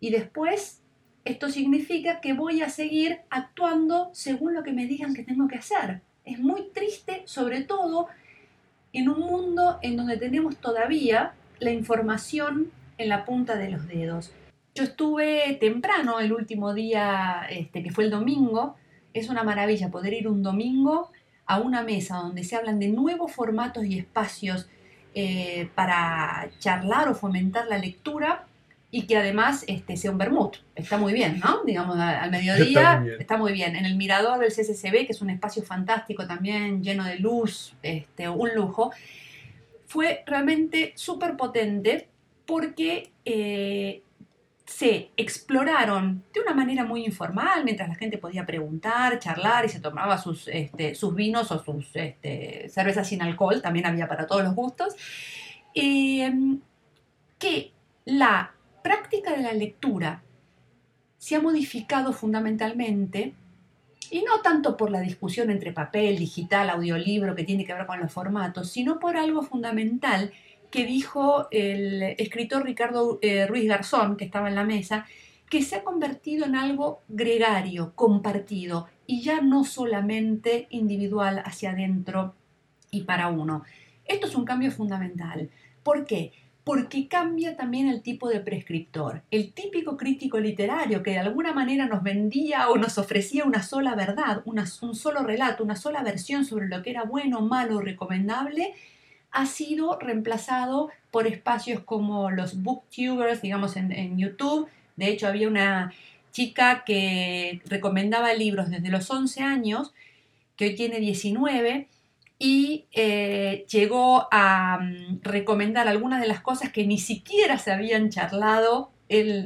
y 0.02 0.10
después 0.10 0.82
esto 1.24 1.50
significa 1.50 2.20
que 2.20 2.34
voy 2.34 2.62
a 2.62 2.68
seguir 2.68 3.22
actuando 3.30 4.10
según 4.12 4.54
lo 4.54 4.64
que 4.64 4.74
me 4.74 4.86
digan 4.86 5.14
que 5.14 5.24
tengo 5.24 5.48
que 5.48 5.60
hacer. 5.60 6.02
Es 6.26 6.40
muy 6.40 6.65
sobre 7.26 7.62
todo 7.62 8.08
en 8.94 9.10
un 9.10 9.20
mundo 9.20 9.78
en 9.82 9.98
donde 9.98 10.18
tenemos 10.18 10.56
todavía 10.58 11.34
la 11.60 11.72
información 11.72 12.72
en 12.98 13.10
la 13.10 13.26
punta 13.26 13.56
de 13.56 13.70
los 13.70 13.88
dedos. 13.88 14.32
Yo 14.74 14.84
estuve 14.84 15.58
temprano 15.60 16.20
el 16.20 16.34
último 16.34 16.74
día, 16.74 17.46
este, 17.50 17.84
que 17.84 17.92
fue 17.92 18.06
el 18.06 18.10
domingo. 18.10 18.76
Es 19.14 19.30
una 19.30 19.44
maravilla 19.44 19.90
poder 19.90 20.14
ir 20.14 20.28
un 20.28 20.44
domingo 20.44 21.12
a 21.46 21.60
una 21.60 21.84
mesa 21.84 22.18
donde 22.18 22.44
se 22.44 22.56
hablan 22.56 22.80
de 22.80 22.90
nuevos 22.90 23.32
formatos 23.32 23.86
y 23.86 23.98
espacios 24.00 24.68
eh, 25.14 25.70
para 25.76 26.50
charlar 26.60 27.08
o 27.08 27.16
fomentar 27.16 27.68
la 27.68 27.78
lectura 27.78 28.48
y 28.96 29.08
que 29.08 29.18
además 29.18 29.66
este, 29.68 29.98
sea 29.98 30.10
un 30.10 30.18
vermut. 30.18 30.56
Está 30.74 30.98
muy 30.98 31.12
bien, 31.12 31.42
¿no? 31.44 31.66
Digamos, 31.66 31.98
al 31.98 32.32
mediodía 32.32 33.04
está 33.20 33.36
muy, 33.36 33.52
bien. 33.52 33.76
En 33.76 33.86
el 33.86 33.98
mirador 33.98 34.40
del 34.40 34.54
CCCB, 34.54 35.06
que 35.06 35.08
es 35.10 35.22
un 35.22 35.30
espacio 35.30 35.64
fantástico 35.64 36.26
también, 36.26 36.82
lleno 36.82 37.04
de 37.04 37.20
luz, 37.20 37.76
este, 37.84 38.30
un 38.30 38.56
lujo, 38.56 38.94
fue 39.86 40.24
realmente 40.26 40.94
súper 40.96 41.36
potente 41.36 42.08
porque 42.46 43.12
eh, 43.26 44.02
se 44.66 45.10
exploraron 45.18 46.24
de 46.34 46.40
una 46.40 46.54
manera 46.54 46.86
muy 46.86 47.06
informal, 47.06 47.66
mientras 47.66 47.90
la 47.90 47.96
gente 47.96 48.18
podía 48.18 48.46
preguntar, 48.46 49.20
charlar 49.20 49.66
y 49.66 49.70
se 49.70 49.82
tomaba 49.82 50.18
sus, 50.18 50.48
este, 50.48 50.96
sus 50.96 51.14
vinos 51.14 51.52
o 51.52 51.62
sus 51.62 51.94
este, 51.98 52.70
cervezas 52.70 53.10
sin 53.10 53.22
alcohol, 53.22 53.62
también 53.62 53.88
había 53.88 54.08
para 54.08 54.26
todos 54.26 54.46
los 54.46 54.56
gustos, 54.56 54.96
eh, 55.74 56.32
que 57.38 57.74
la 58.06 58.55
práctica 58.86 59.36
de 59.36 59.42
la 59.42 59.52
lectura 59.52 60.22
se 61.18 61.34
ha 61.34 61.42
modificado 61.42 62.14
fundamentalmente, 62.14 63.34
y 64.12 64.22
no 64.22 64.42
tanto 64.44 64.78
por 64.78 64.92
la 64.92 65.02
discusión 65.02 65.50
entre 65.50 65.72
papel, 65.72 66.20
digital, 66.20 66.70
audiolibro, 66.70 67.34
que 67.34 67.44
tiene 67.44 67.66
que 67.66 67.74
ver 67.74 67.88
con 67.88 68.00
los 68.00 68.12
formatos, 68.12 68.70
sino 68.70 69.00
por 69.00 69.18
algo 69.18 69.42
fundamental 69.42 70.32
que 70.70 70.86
dijo 70.86 71.48
el 71.50 72.04
escritor 72.20 72.64
Ricardo 72.64 73.18
eh, 73.24 73.48
Ruiz 73.48 73.68
Garzón, 73.68 74.18
que 74.18 74.26
estaba 74.26 74.50
en 74.50 74.56
la 74.56 74.64
mesa, 74.64 75.08
que 75.50 75.64
se 75.64 75.78
ha 75.78 75.84
convertido 75.84 76.46
en 76.46 76.56
algo 76.56 77.02
gregario, 77.08 77.94
compartido, 77.96 78.88
y 79.08 79.24
ya 79.24 79.42
no 79.42 79.64
solamente 79.64 80.68
individual 80.70 81.42
hacia 81.44 81.72
adentro 81.72 82.36
y 82.92 83.02
para 83.02 83.30
uno. 83.30 83.64
Esto 84.06 84.28
es 84.28 84.36
un 84.36 84.46
cambio 84.46 84.70
fundamental. 84.70 85.50
¿Por 85.82 86.06
qué? 86.06 86.34
Porque 86.66 87.08
cambia 87.08 87.56
también 87.56 87.88
el 87.88 88.02
tipo 88.02 88.28
de 88.28 88.42
prescriptor. 88.42 89.22
El 89.32 89.54
típico 89.54 89.96
crítico 89.96 90.40
literario 90.40 91.04
que 91.04 91.12
de 91.12 91.20
alguna 91.20 91.54
manera 91.54 91.86
nos 91.86 92.04
vendía 92.04 92.70
o 92.70 92.78
nos 92.78 92.98
ofrecía 92.98 93.46
una 93.46 93.64
sola 93.64 93.96
verdad, 93.96 94.42
un 94.46 94.96
solo 94.96 95.24
relato, 95.24 95.64
una 95.64 95.76
sola 95.78 96.02
versión 96.02 96.44
sobre 96.44 96.68
lo 96.68 96.82
que 96.82 96.90
era 96.90 97.04
bueno, 97.04 97.42
malo, 97.42 97.82
recomendable, 97.82 98.74
ha 99.36 99.46
sido 99.46 100.00
reemplazado 100.00 100.90
por 101.12 101.28
espacios 101.28 101.82
como 101.82 102.32
los 102.32 102.64
booktubers, 102.64 103.42
digamos, 103.42 103.76
en, 103.76 104.18
YouTube. 104.18 104.68
De 104.96 105.10
hecho, 105.10 105.28
había 105.28 105.50
una 105.50 105.94
chica 106.32 106.84
que 106.86 107.62
recomendaba 107.66 108.34
libros 108.34 108.70
desde 108.72 108.90
los 108.90 109.12
11 109.12 109.44
años, 109.44 109.94
que 110.56 110.68
hoy 110.68 110.76
tiene 110.76 111.00
19, 111.00 111.88
y 112.38 112.86
eh, 112.92 113.66
llegó 113.70 114.28
a 114.32 114.80
mm, 114.82 115.22
recomendar 115.22 115.88
algunas 115.88 116.22
de 116.22 116.28
las 116.28 116.42
cosas 116.42 116.72
que 116.72 116.86
ni 116.86 116.98
siquiera 116.98 117.58
se 117.58 117.72
habían 117.72 118.10
charlado 118.10 118.92
en, 119.10 119.46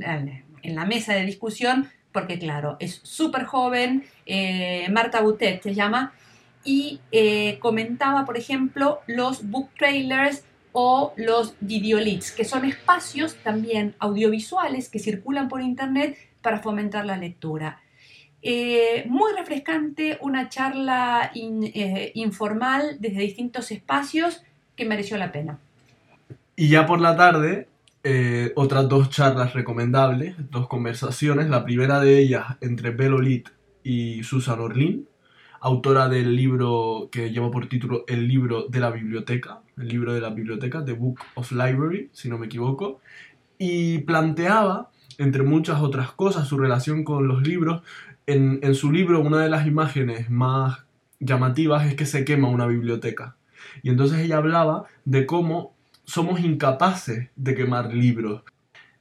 la 0.63 0.85
mesa 0.85 1.13
de 1.13 1.25
discusión, 1.25 1.89
porque 2.11 2.39
claro, 2.39 2.77
es 2.79 2.99
súper 3.03 3.45
joven, 3.45 4.05
eh, 4.25 4.87
Marta 4.91 5.21
Butet 5.21 5.61
se 5.61 5.73
llama, 5.73 6.13
y 6.63 6.99
eh, 7.11 7.57
comentaba, 7.59 8.25
por 8.25 8.37
ejemplo, 8.37 8.99
los 9.07 9.49
book 9.49 9.69
trailers 9.77 10.43
o 10.71 11.13
los 11.15 11.55
videolits, 11.61 12.31
que 12.31 12.45
son 12.45 12.65
espacios 12.65 13.35
también 13.43 13.95
audiovisuales 13.99 14.89
que 14.89 14.99
circulan 14.99 15.47
por 15.47 15.61
internet 15.61 16.17
para 16.41 16.59
fomentar 16.59 17.05
la 17.05 17.17
lectura. 17.17 17.81
Eh, 18.41 19.05
muy 19.07 19.33
refrescante, 19.33 20.17
una 20.21 20.49
charla 20.49 21.31
eh, 21.35 22.11
informal 22.15 22.97
desde 22.99 23.21
distintos 23.21 23.71
espacios 23.71 24.41
que 24.75 24.85
mereció 24.85 25.17
la 25.17 25.31
pena. 25.31 25.59
Y 26.55 26.69
ya 26.69 26.85
por 26.85 27.01
la 27.01 27.15
tarde, 27.15 27.67
otras 28.55 28.87
dos 28.89 29.09
charlas 29.09 29.53
recomendables, 29.53 30.35
dos 30.49 30.67
conversaciones. 30.67 31.49
La 31.49 31.63
primera 31.63 31.99
de 31.99 32.17
ellas 32.19 32.57
entre 32.61 32.91
Belolit 32.91 33.49
y 33.83 34.23
Susan 34.23 34.59
Orlin, 34.59 35.07
autora 35.61 36.07
del 36.07 36.35
libro 36.35 37.09
que 37.11 37.31
lleva 37.31 37.51
por 37.51 37.67
título 37.67 38.03
El 38.07 38.27
libro 38.27 38.67
de 38.67 38.79
la 38.79 38.91
biblioteca, 38.91 39.59
el 39.77 39.87
libro 39.87 40.13
de 40.13 40.21
la 40.21 40.29
biblioteca, 40.29 40.83
The 40.83 40.93
Book 40.93 41.19
of 41.35 41.51
Library, 41.51 42.09
si 42.13 42.29
no 42.29 42.37
me 42.37 42.47
equivoco, 42.47 42.99
y 43.57 43.99
planteaba, 43.99 44.89
entre 45.17 45.43
muchas 45.43 45.81
otras 45.81 46.11
cosas, 46.11 46.47
su 46.47 46.57
relación 46.57 47.03
con 47.03 47.27
los 47.27 47.45
libros. 47.45 47.81
En, 48.29 48.59
en 48.61 48.75
su 48.75 48.91
libro, 48.91 49.21
una 49.21 49.41
de 49.41 49.49
las 49.49 49.67
imágenes 49.67 50.29
más 50.29 50.85
llamativas 51.19 51.87
es 51.87 51.95
que 51.95 52.05
se 52.05 52.25
quema 52.25 52.49
una 52.49 52.67
biblioteca. 52.67 53.35
Y 53.83 53.89
entonces 53.89 54.19
ella 54.19 54.37
hablaba 54.37 54.85
de 55.05 55.25
cómo 55.25 55.73
somos 56.05 56.39
incapaces 56.39 57.29
de 57.35 57.55
quemar 57.55 57.93
libros, 57.93 58.41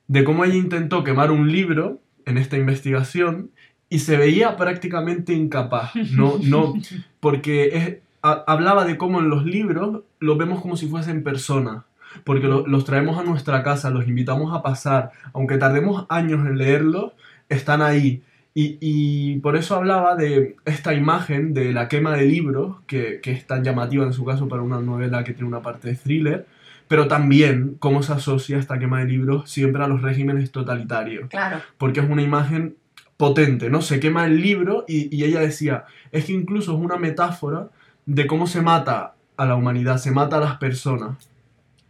de 0.08 0.24
cómo 0.24 0.44
ella 0.44 0.56
intentó 0.56 1.04
quemar 1.04 1.30
un 1.30 1.50
libro 1.50 2.00
en 2.26 2.36
esta 2.36 2.56
investigación 2.56 3.50
y 3.88 4.00
se 4.00 4.16
veía 4.16 4.56
prácticamente 4.56 5.32
incapaz, 5.32 5.94
no, 6.12 6.38
no, 6.42 6.74
porque 7.20 8.02
hablaba 8.20 8.84
de 8.84 8.98
cómo 8.98 9.20
en 9.20 9.30
los 9.30 9.46
libros 9.46 10.02
los 10.20 10.36
vemos 10.36 10.60
como 10.60 10.76
si 10.76 10.86
fuesen 10.86 11.22
personas, 11.22 11.84
porque 12.24 12.46
los 12.46 12.84
traemos 12.84 13.18
a 13.18 13.24
nuestra 13.24 13.62
casa, 13.62 13.90
los 13.90 14.06
invitamos 14.06 14.54
a 14.54 14.62
pasar, 14.62 15.12
aunque 15.32 15.56
tardemos 15.56 16.04
años 16.10 16.46
en 16.46 16.58
leerlos, 16.58 17.12
están 17.48 17.80
ahí. 17.80 18.22
Y, 18.60 19.38
por 19.38 19.56
eso 19.56 19.76
hablaba 19.76 20.16
de 20.16 20.56
esta 20.64 20.92
imagen 20.92 21.54
de 21.54 21.72
la 21.72 21.88
quema 21.88 22.16
de 22.16 22.26
libros, 22.26 22.78
que, 22.86 23.20
que 23.22 23.30
es 23.30 23.46
tan 23.46 23.62
llamativa 23.62 24.04
en 24.04 24.12
su 24.12 24.24
caso 24.24 24.48
para 24.48 24.62
una 24.62 24.80
novela 24.80 25.22
que 25.22 25.32
tiene 25.32 25.48
una 25.48 25.62
parte 25.62 25.88
de 25.88 25.94
thriller, 25.94 26.46
pero 26.88 27.06
también 27.06 27.76
cómo 27.78 28.02
se 28.02 28.14
asocia 28.14 28.58
esta 28.58 28.78
quema 28.78 29.00
de 29.00 29.04
libros 29.04 29.48
siempre 29.48 29.84
a 29.84 29.86
los 29.86 30.02
regímenes 30.02 30.50
totalitarios. 30.50 31.28
Claro. 31.28 31.60
Porque 31.76 32.00
es 32.00 32.10
una 32.10 32.22
imagen 32.22 32.74
potente, 33.16 33.68
¿no? 33.68 33.82
Se 33.82 34.00
quema 34.00 34.24
el 34.24 34.40
libro 34.40 34.84
y, 34.88 35.22
ella 35.22 35.40
decía, 35.40 35.84
es 36.12 36.24
que 36.24 36.32
incluso 36.32 36.72
es 36.72 36.78
una 36.78 36.96
metáfora 36.96 37.68
de 38.06 38.26
cómo 38.26 38.46
se 38.46 38.62
mata 38.62 39.14
a 39.36 39.44
la 39.44 39.54
humanidad, 39.54 39.98
se 39.98 40.10
mata 40.10 40.38
a 40.38 40.40
las 40.40 40.56
personas. 40.56 41.28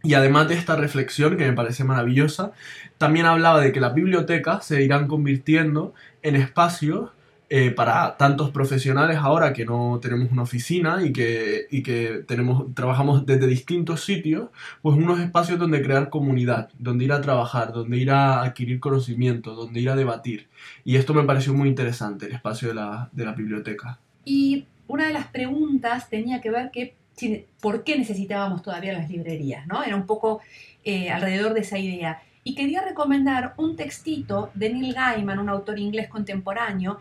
Y 0.01 0.13
además 0.13 0.47
de 0.47 0.55
esta 0.55 0.75
reflexión, 0.75 1.37
que 1.37 1.45
me 1.45 1.53
parece 1.53 1.83
maravillosa, 1.83 2.51
también 2.97 3.25
hablaba 3.25 3.59
de 3.61 3.71
que 3.71 3.79
las 3.79 3.93
bibliotecas 3.93 4.65
se 4.65 4.81
irán 4.81 5.07
convirtiendo 5.07 5.93
en 6.21 6.35
espacios 6.35 7.11
eh, 7.51 7.71
para 7.71 8.15
tantos 8.15 8.51
profesionales 8.51 9.17
ahora 9.17 9.53
que 9.53 9.65
no 9.65 9.99
tenemos 9.99 10.31
una 10.31 10.43
oficina 10.43 11.03
y 11.03 11.11
que, 11.11 11.65
que 11.83 12.23
tenemos, 12.27 12.75
trabajamos 12.75 13.25
desde 13.25 13.47
distintos 13.47 14.05
sitios, 14.05 14.49
pues 14.83 14.95
unos 14.95 15.19
espacios 15.19 15.57
donde 15.57 15.81
crear 15.81 16.09
comunidad, 16.09 16.69
donde 16.77 17.05
ir 17.05 17.11
a 17.11 17.21
trabajar, 17.21 17.73
donde 17.73 17.97
ir 17.97 18.11
a 18.11 18.43
adquirir 18.43 18.79
conocimiento, 18.79 19.55
donde 19.55 19.79
ir 19.79 19.89
a 19.89 19.95
debatir. 19.95 20.47
Y 20.85 20.97
esto 20.97 21.15
me 21.15 21.23
pareció 21.23 21.55
muy 21.55 21.69
interesante, 21.69 22.27
el 22.27 22.33
espacio 22.33 22.67
de 22.67 22.75
la, 22.75 23.09
de 23.13 23.25
la 23.25 23.33
biblioteca. 23.33 23.97
Y 24.25 24.65
una 24.85 25.07
de 25.07 25.13
las 25.13 25.25
preguntas 25.25 26.07
tenía 26.07 26.41
que 26.41 26.51
ver 26.51 26.69
que 26.69 26.93
por 27.61 27.83
qué 27.83 27.97
necesitábamos 27.97 28.61
todavía 28.61 28.93
las 28.93 29.09
librerías, 29.09 29.65
¿no? 29.67 29.83
Era 29.83 29.95
un 29.95 30.05
poco 30.05 30.39
eh, 30.83 31.09
alrededor 31.09 31.53
de 31.53 31.61
esa 31.61 31.79
idea. 31.79 32.21
Y 32.43 32.55
quería 32.55 32.81
recomendar 32.81 33.53
un 33.57 33.75
textito 33.75 34.49
de 34.53 34.69
Neil 34.69 34.93
Gaiman, 34.93 35.39
un 35.39 35.49
autor 35.49 35.79
inglés 35.79 36.07
contemporáneo, 36.07 36.99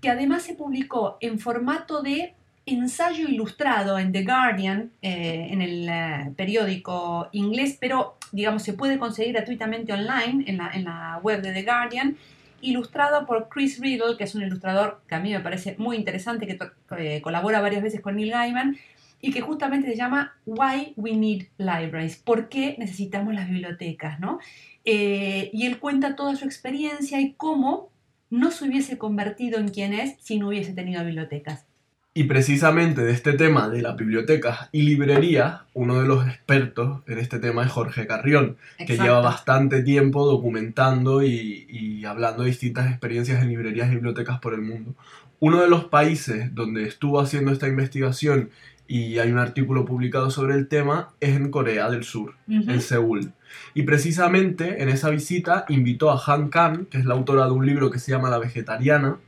que 0.00 0.10
además 0.10 0.42
se 0.42 0.54
publicó 0.54 1.16
en 1.20 1.38
formato 1.38 2.02
de 2.02 2.34
ensayo 2.66 3.28
ilustrado 3.28 3.98
en 3.98 4.12
The 4.12 4.24
Guardian, 4.24 4.90
eh, 5.02 5.48
en 5.50 5.62
el 5.62 5.88
eh, 5.88 6.32
periódico 6.36 7.28
inglés, 7.32 7.76
pero 7.80 8.16
digamos 8.32 8.62
se 8.62 8.74
puede 8.74 8.98
conseguir 8.98 9.32
gratuitamente 9.34 9.92
online 9.92 10.44
en 10.46 10.84
la, 10.84 11.18
web 11.22 11.42
de 11.42 11.52
The 11.52 11.62
Guardian, 11.62 12.16
ilustrado 12.60 13.26
por 13.26 13.48
Chris 13.48 13.80
Riddle, 13.80 14.16
que 14.16 14.24
es 14.24 14.34
un 14.34 14.42
ilustrador 14.42 15.00
que 15.08 15.14
a 15.14 15.20
mí 15.20 15.32
me 15.32 15.40
parece 15.40 15.74
muy 15.78 15.96
interesante, 15.96 16.46
que 16.46 16.58
eh, 16.98 17.20
colabora 17.22 17.60
varias 17.60 17.82
veces 17.82 18.00
con 18.00 18.16
Neil 18.16 18.30
Gaiman, 18.30 18.76
y 19.20 19.32
que 19.32 19.40
justamente 19.40 19.88
se 19.88 19.96
llama 19.96 20.34
Why 20.46 20.94
We 20.96 21.16
Need 21.16 21.46
Libraries, 21.58 22.16
¿por 22.16 22.48
qué 22.48 22.76
necesitamos 22.78 23.34
las 23.34 23.48
bibliotecas? 23.48 24.20
¿no? 24.20 24.38
y 24.82 25.66
él 25.66 25.78
cuenta 25.78 26.16
toda 26.16 26.36
su 26.36 26.46
experiencia 26.46 27.20
y 27.20 27.34
cómo 27.34 27.90
no 28.30 28.50
se 28.50 28.66
hubiese 28.66 28.96
convertido 28.96 29.58
en 29.58 29.68
quien 29.68 29.92
es 29.92 30.16
si 30.20 30.38
no 30.38 30.48
hubiese 30.48 30.72
tenido 30.72 31.04
bibliotecas. 31.04 31.66
Y 32.12 32.24
precisamente 32.24 33.02
de 33.02 33.12
este 33.12 33.34
tema 33.34 33.68
de 33.68 33.82
las 33.82 33.96
bibliotecas 33.96 34.68
y 34.72 34.82
librerías, 34.82 35.60
uno 35.74 36.00
de 36.00 36.08
los 36.08 36.26
expertos 36.26 37.02
en 37.06 37.18
este 37.18 37.38
tema 37.38 37.64
es 37.64 37.70
Jorge 37.70 38.08
Carrión, 38.08 38.56
que 38.84 38.96
lleva 38.98 39.20
bastante 39.20 39.84
tiempo 39.84 40.26
documentando 40.26 41.22
y, 41.22 41.66
y, 41.68 42.04
hablando 42.04 42.42
de 42.42 42.48
distintas 42.48 42.90
experiencias 42.90 43.40
en 43.40 43.48
librerías 43.48 43.88
y 43.88 43.94
bibliotecas 43.94 44.40
por 44.40 44.54
el 44.54 44.62
mundo. 44.62 44.94
Uno 45.38 45.62
de 45.62 45.68
los 45.68 45.84
países 45.84 46.52
donde 46.52 46.82
estuvo 46.82 47.20
haciendo 47.20 47.52
esta 47.52 47.68
investigación 47.68 48.50
y 48.90 49.20
hay 49.20 49.30
un 49.30 49.38
artículo 49.38 49.84
publicado 49.84 50.32
sobre 50.32 50.56
el 50.56 50.66
tema, 50.66 51.10
es 51.20 51.36
en 51.36 51.52
Corea 51.52 51.88
del 51.88 52.02
Sur, 52.02 52.34
en 52.48 52.80
Seúl. 52.80 53.32
Y 53.72 53.84
precisamente 53.84 54.82
en 54.82 54.88
esa 54.88 55.10
visita 55.10 55.64
invitó 55.68 56.10
a 56.10 56.20
Han 56.26 56.48
Kang, 56.48 56.86
que 56.86 56.98
es 56.98 57.04
la 57.04 57.14
autora 57.14 57.44
de 57.44 57.52
un 57.52 57.64
libro 57.64 57.88
que 57.92 58.00
se 58.00 58.10
llama 58.10 58.30
La 58.30 58.38
Vegetariana, 58.38 59.18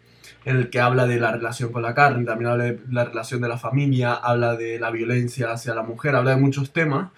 en 0.44 0.56
el 0.56 0.68
que 0.68 0.80
habla 0.80 1.06
de 1.06 1.20
la 1.20 1.30
relación 1.30 1.70
con 1.70 1.82
la 1.82 1.94
carne, 1.94 2.24
también 2.24 2.50
habla 2.50 2.64
de 2.64 2.80
la 2.90 3.04
relación 3.04 3.40
de 3.40 3.48
la 3.48 3.56
familia, 3.56 4.14
habla 4.14 4.56
de 4.56 4.80
la 4.80 4.90
violencia 4.90 5.52
hacia 5.52 5.76
la 5.76 5.84
mujer, 5.84 6.16
habla 6.16 6.32
de 6.32 6.38
muchos 6.38 6.72
temas, 6.72 7.10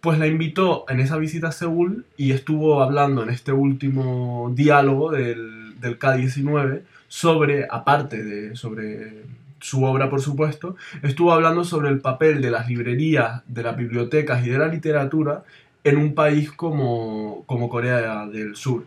pues 0.00 0.16
la 0.20 0.28
invitó 0.28 0.84
en 0.88 1.00
esa 1.00 1.16
visita 1.16 1.48
a 1.48 1.52
Seúl 1.52 2.06
y 2.16 2.30
estuvo 2.30 2.84
hablando 2.84 3.24
en 3.24 3.30
este 3.30 3.50
último 3.50 4.52
diálogo 4.54 5.10
del, 5.10 5.80
del 5.80 5.98
K-19 5.98 6.82
sobre, 7.08 7.66
aparte 7.68 8.22
de 8.22 8.54
sobre 8.54 9.24
su 9.64 9.82
obra 9.82 10.10
por 10.10 10.20
supuesto, 10.20 10.76
estuvo 11.02 11.32
hablando 11.32 11.64
sobre 11.64 11.88
el 11.88 11.98
papel 11.98 12.42
de 12.42 12.50
las 12.50 12.68
librerías, 12.68 13.40
de 13.46 13.62
las 13.62 13.74
bibliotecas 13.74 14.46
y 14.46 14.50
de 14.50 14.58
la 14.58 14.68
literatura 14.68 15.42
en 15.84 15.96
un 15.96 16.14
país 16.14 16.52
como, 16.52 17.44
como 17.46 17.70
Corea 17.70 18.26
del 18.26 18.56
Sur. 18.56 18.84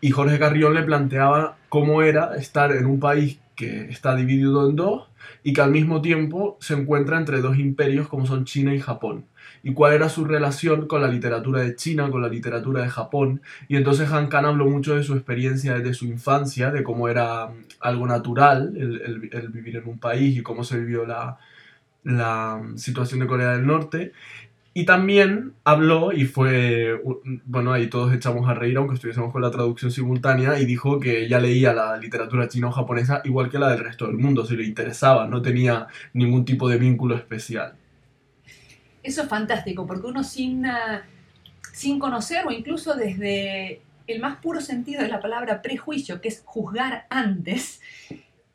Y 0.00 0.10
Jorge 0.10 0.40
Carrión 0.40 0.74
le 0.74 0.82
planteaba 0.82 1.58
cómo 1.68 2.02
era 2.02 2.34
estar 2.34 2.72
en 2.72 2.86
un 2.86 2.98
país 2.98 3.38
que 3.56 3.88
está 3.88 4.14
dividido 4.14 4.68
en 4.68 4.76
dos 4.76 5.08
y 5.42 5.52
que 5.52 5.62
al 5.62 5.70
mismo 5.70 6.02
tiempo 6.02 6.56
se 6.60 6.74
encuentra 6.74 7.18
entre 7.18 7.40
dos 7.40 7.58
imperios 7.58 8.08
como 8.08 8.26
son 8.26 8.44
China 8.44 8.74
y 8.74 8.80
Japón 8.80 9.24
y 9.62 9.72
cuál 9.72 9.94
era 9.94 10.08
su 10.08 10.24
relación 10.24 10.86
con 10.86 11.02
la 11.02 11.08
literatura 11.08 11.62
de 11.62 11.74
China, 11.74 12.08
con 12.08 12.22
la 12.22 12.28
literatura 12.28 12.82
de 12.82 12.88
Japón. 12.88 13.42
Y 13.66 13.74
entonces 13.74 14.12
Han 14.12 14.28
Kang 14.28 14.46
habló 14.46 14.66
mucho 14.66 14.94
de 14.94 15.02
su 15.02 15.14
experiencia 15.14 15.74
desde 15.74 15.92
su 15.92 16.04
infancia, 16.06 16.70
de 16.70 16.84
cómo 16.84 17.08
era 17.08 17.50
algo 17.80 18.06
natural 18.06 18.74
el, 18.76 19.48
vivir 19.48 19.76
en 19.76 19.88
un 19.88 19.98
país 19.98 20.36
y 20.38 20.42
cómo 20.42 20.62
se 20.62 20.78
vivió 20.78 21.04
la, 21.04 21.38
la 22.04 22.62
situación 22.76 23.18
de 23.18 23.26
Corea 23.26 23.52
del 23.52 23.66
Norte. 23.66 24.12
Y 24.78 24.84
también 24.84 25.54
habló, 25.64 26.12
y 26.12 26.26
fue, 26.26 27.00
bueno, 27.46 27.72
ahí 27.72 27.86
todos 27.86 28.12
echamos 28.12 28.46
a 28.46 28.52
reír, 28.52 28.76
aunque 28.76 28.96
estuviésemos 28.96 29.32
con 29.32 29.40
la 29.40 29.50
traducción 29.50 29.90
simultánea, 29.90 30.60
y 30.60 30.66
dijo 30.66 31.00
que 31.00 31.26
ya 31.30 31.40
leía 31.40 31.72
la 31.72 31.96
literatura 31.96 32.46
china 32.46 32.68
o 32.68 32.72
japonesa 32.72 33.22
igual 33.24 33.48
que 33.48 33.58
la 33.58 33.70
del 33.70 33.82
resto 33.82 34.06
del 34.06 34.18
mundo, 34.18 34.44
si 34.44 34.54
le 34.54 34.64
interesaba, 34.64 35.26
no 35.28 35.40
tenía 35.40 35.86
ningún 36.12 36.44
tipo 36.44 36.68
de 36.68 36.76
vínculo 36.76 37.16
especial. 37.16 37.72
Eso 39.02 39.22
es 39.22 39.28
fantástico, 39.30 39.86
porque 39.86 40.08
uno 40.08 40.22
sin, 40.22 40.66
sin 41.72 41.98
conocer 41.98 42.46
o 42.46 42.50
incluso 42.50 42.94
desde 42.94 43.80
el 44.06 44.20
más 44.20 44.36
puro 44.42 44.60
sentido 44.60 45.00
de 45.00 45.08
la 45.08 45.20
palabra 45.20 45.62
prejuicio, 45.62 46.20
que 46.20 46.28
es 46.28 46.42
juzgar 46.44 47.06
antes, 47.08 47.80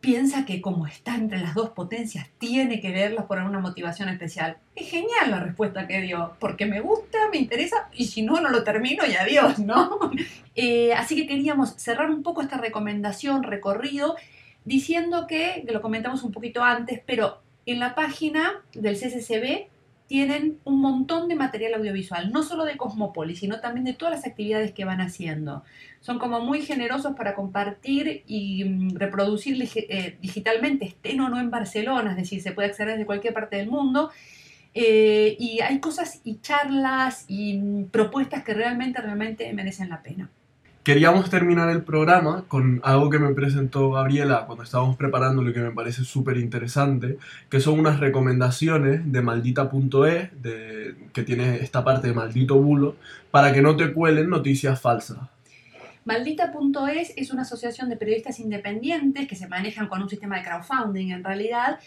piensa 0.01 0.45
que 0.45 0.61
como 0.61 0.87
está 0.87 1.15
entre 1.15 1.39
las 1.39 1.53
dos 1.53 1.69
potencias, 1.69 2.27
tiene 2.39 2.81
que 2.81 2.91
verlas 2.91 3.25
por 3.25 3.37
una 3.37 3.59
motivación 3.59 4.09
especial. 4.09 4.57
Es 4.75 4.89
genial 4.89 5.29
la 5.29 5.39
respuesta 5.39 5.87
que 5.87 6.01
dio, 6.01 6.33
porque 6.39 6.65
me 6.65 6.81
gusta, 6.81 7.17
me 7.31 7.37
interesa, 7.37 7.87
y 7.93 8.07
si 8.07 8.23
no, 8.23 8.41
no 8.41 8.49
lo 8.49 8.63
termino 8.63 9.05
y 9.05 9.13
adiós, 9.13 9.59
¿no? 9.59 9.99
Eh, 10.53 10.93
así 10.93 11.15
que 11.15 11.27
queríamos 11.27 11.75
cerrar 11.77 12.09
un 12.09 12.23
poco 12.23 12.41
esta 12.41 12.57
recomendación, 12.57 13.43
recorrido, 13.43 14.17
diciendo 14.65 15.25
que, 15.25 15.65
lo 15.71 15.81
comentamos 15.81 16.23
un 16.23 16.33
poquito 16.33 16.61
antes, 16.61 17.01
pero 17.05 17.41
en 17.65 17.79
la 17.79 17.95
página 17.95 18.61
del 18.73 18.97
CCCB 18.97 19.70
tienen 20.11 20.59
un 20.65 20.81
montón 20.81 21.29
de 21.29 21.35
material 21.35 21.75
audiovisual, 21.75 22.33
no 22.33 22.43
solo 22.43 22.65
de 22.65 22.75
Cosmopolis, 22.75 23.39
sino 23.39 23.61
también 23.61 23.85
de 23.85 23.93
todas 23.93 24.13
las 24.13 24.27
actividades 24.27 24.73
que 24.73 24.83
van 24.83 24.99
haciendo. 24.99 25.63
Son 26.01 26.19
como 26.19 26.41
muy 26.41 26.63
generosos 26.63 27.15
para 27.15 27.33
compartir 27.33 28.21
y 28.27 28.65
mm, 28.65 28.97
reproducir 28.97 29.55
eh, 29.73 30.17
digitalmente, 30.21 30.83
estén 30.83 31.21
o 31.21 31.29
no 31.29 31.39
en 31.39 31.49
Barcelona, 31.49 32.11
es 32.11 32.17
decir, 32.17 32.41
se 32.41 32.51
puede 32.51 32.67
acceder 32.67 32.89
desde 32.89 33.05
cualquier 33.05 33.33
parte 33.33 33.55
del 33.55 33.69
mundo. 33.69 34.11
Eh, 34.73 35.37
y 35.39 35.61
hay 35.61 35.79
cosas 35.79 36.19
y 36.25 36.41
charlas 36.41 37.23
y 37.29 37.57
mm, 37.57 37.85
propuestas 37.85 38.43
que 38.43 38.53
realmente, 38.53 38.99
realmente 39.01 39.53
merecen 39.53 39.87
la 39.87 40.03
pena. 40.03 40.29
Queríamos 40.83 41.29
terminar 41.29 41.69
el 41.69 41.83
programa 41.83 42.45
con 42.47 42.81
algo 42.83 43.11
que 43.11 43.19
me 43.19 43.31
presentó 43.35 43.91
Gabriela 43.91 44.45
cuando 44.47 44.63
estábamos 44.63 44.97
preparándolo 44.97 45.51
y 45.51 45.53
que 45.53 45.59
me 45.59 45.69
parece 45.69 46.03
súper 46.03 46.37
interesante, 46.37 47.19
que 47.51 47.59
son 47.59 47.79
unas 47.79 47.99
recomendaciones 47.99 49.11
de 49.11 49.21
maldita.es, 49.21 50.29
que 51.13 51.23
tiene 51.23 51.57
esta 51.57 51.83
parte 51.83 52.07
de 52.07 52.13
maldito 52.15 52.55
bulo, 52.57 52.95
para 53.29 53.53
que 53.53 53.61
no 53.61 53.77
te 53.77 53.93
cuelen 53.93 54.31
noticias 54.31 54.81
falsas. 54.81 55.19
Maldita.es 56.03 57.13
es 57.15 57.31
una 57.31 57.43
asociación 57.43 57.87
de 57.87 57.95
periodistas 57.95 58.39
independientes 58.39 59.27
que 59.27 59.35
se 59.35 59.47
manejan 59.47 59.87
con 59.87 60.01
un 60.01 60.09
sistema 60.09 60.37
de 60.37 60.45
crowdfunding 60.45 61.11
en 61.11 61.23
realidad 61.23 61.79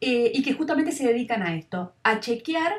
eh, 0.00 0.32
y 0.34 0.42
que 0.42 0.52
justamente 0.52 0.90
se 0.90 1.06
dedican 1.06 1.44
a 1.44 1.54
esto, 1.54 1.92
a 2.02 2.18
chequear 2.18 2.72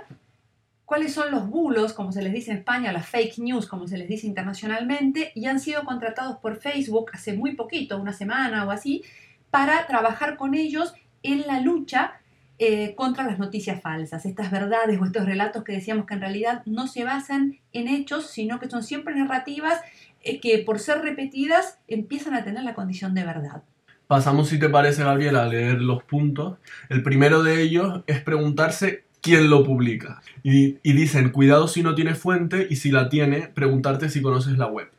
cuáles 0.94 1.16
son 1.16 1.32
los 1.32 1.50
bulos, 1.50 1.92
como 1.92 2.12
se 2.12 2.22
les 2.22 2.32
dice 2.32 2.52
en 2.52 2.58
España, 2.58 2.92
las 2.92 3.08
fake 3.08 3.40
news, 3.40 3.66
como 3.66 3.88
se 3.88 3.98
les 3.98 4.08
dice 4.08 4.28
internacionalmente, 4.28 5.32
y 5.34 5.48
han 5.48 5.60
sido 5.60 5.86
contratados 5.86 6.38
por 6.38 6.58
Facebook 6.58 7.10
hace 7.14 7.34
muy 7.34 7.56
poquito, 7.56 7.98
una 7.98 8.14
semana 8.14 8.64
o 8.64 8.70
así, 8.70 9.04
para 9.50 9.88
trabajar 9.88 10.38
con 10.38 10.54
ellos 10.54 10.94
en 11.24 11.48
la 11.48 11.62
lucha 11.62 12.22
eh, 12.60 12.94
contra 12.94 13.24
las 13.24 13.40
noticias 13.40 13.82
falsas, 13.82 14.28
estas 14.28 14.52
verdades 14.52 15.02
o 15.02 15.06
estos 15.06 15.26
relatos 15.26 15.64
que 15.64 15.72
decíamos 15.72 16.06
que 16.06 16.14
en 16.14 16.22
realidad 16.22 16.62
no 16.68 16.86
se 16.86 17.04
basan 17.04 17.58
en 17.72 17.88
hechos, 17.88 18.28
sino 18.28 18.60
que 18.60 18.70
son 18.70 18.84
siempre 18.84 19.16
narrativas 19.16 19.82
eh, 20.22 20.40
que 20.40 20.60
por 20.60 20.78
ser 20.78 21.00
repetidas 21.00 21.80
empiezan 21.88 22.36
a 22.36 22.44
tener 22.44 22.64
la 22.64 22.76
condición 22.76 23.16
de 23.16 23.26
verdad. 23.26 23.64
Pasamos, 24.06 24.48
si 24.48 24.60
te 24.60 24.70
parece, 24.70 25.04
Gabriel, 25.04 25.38
a 25.38 25.48
leer 25.48 25.82
los 25.82 26.04
puntos. 26.04 26.60
El 26.90 27.02
primero 27.02 27.42
de 27.42 27.64
ellos 27.64 28.04
es 28.06 28.22
preguntarse 28.22 29.06
quién 29.24 29.50
lo 29.50 29.64
publica. 29.64 30.22
Y, 30.44 30.74
dicen, 30.84 31.32
cuidado 31.32 31.68
si 31.68 31.82
no 31.82 31.96
tiene 31.96 32.14
fuente 32.14 32.68
y 32.70 32.76
si 32.76 32.92
la 32.92 33.10
tiene, 33.10 33.48
preguntarte 33.48 34.10
si 34.10 34.22
conoces 34.22 34.58
la 34.60 34.68
web. 34.68 34.92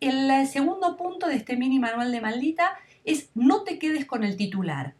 El 0.00 0.30
eh, 0.30 0.46
segundo 0.46 0.96
punto 0.96 1.26
de 1.26 1.34
este 1.34 1.56
mini 1.56 1.78
manual 1.78 2.12
de 2.12 2.20
maldita 2.20 2.78
es 3.04 3.30
no 3.34 3.64
te 3.64 3.78
quedes 3.78 4.06
con 4.06 4.24
el 4.24 4.36
titular. 4.36 4.94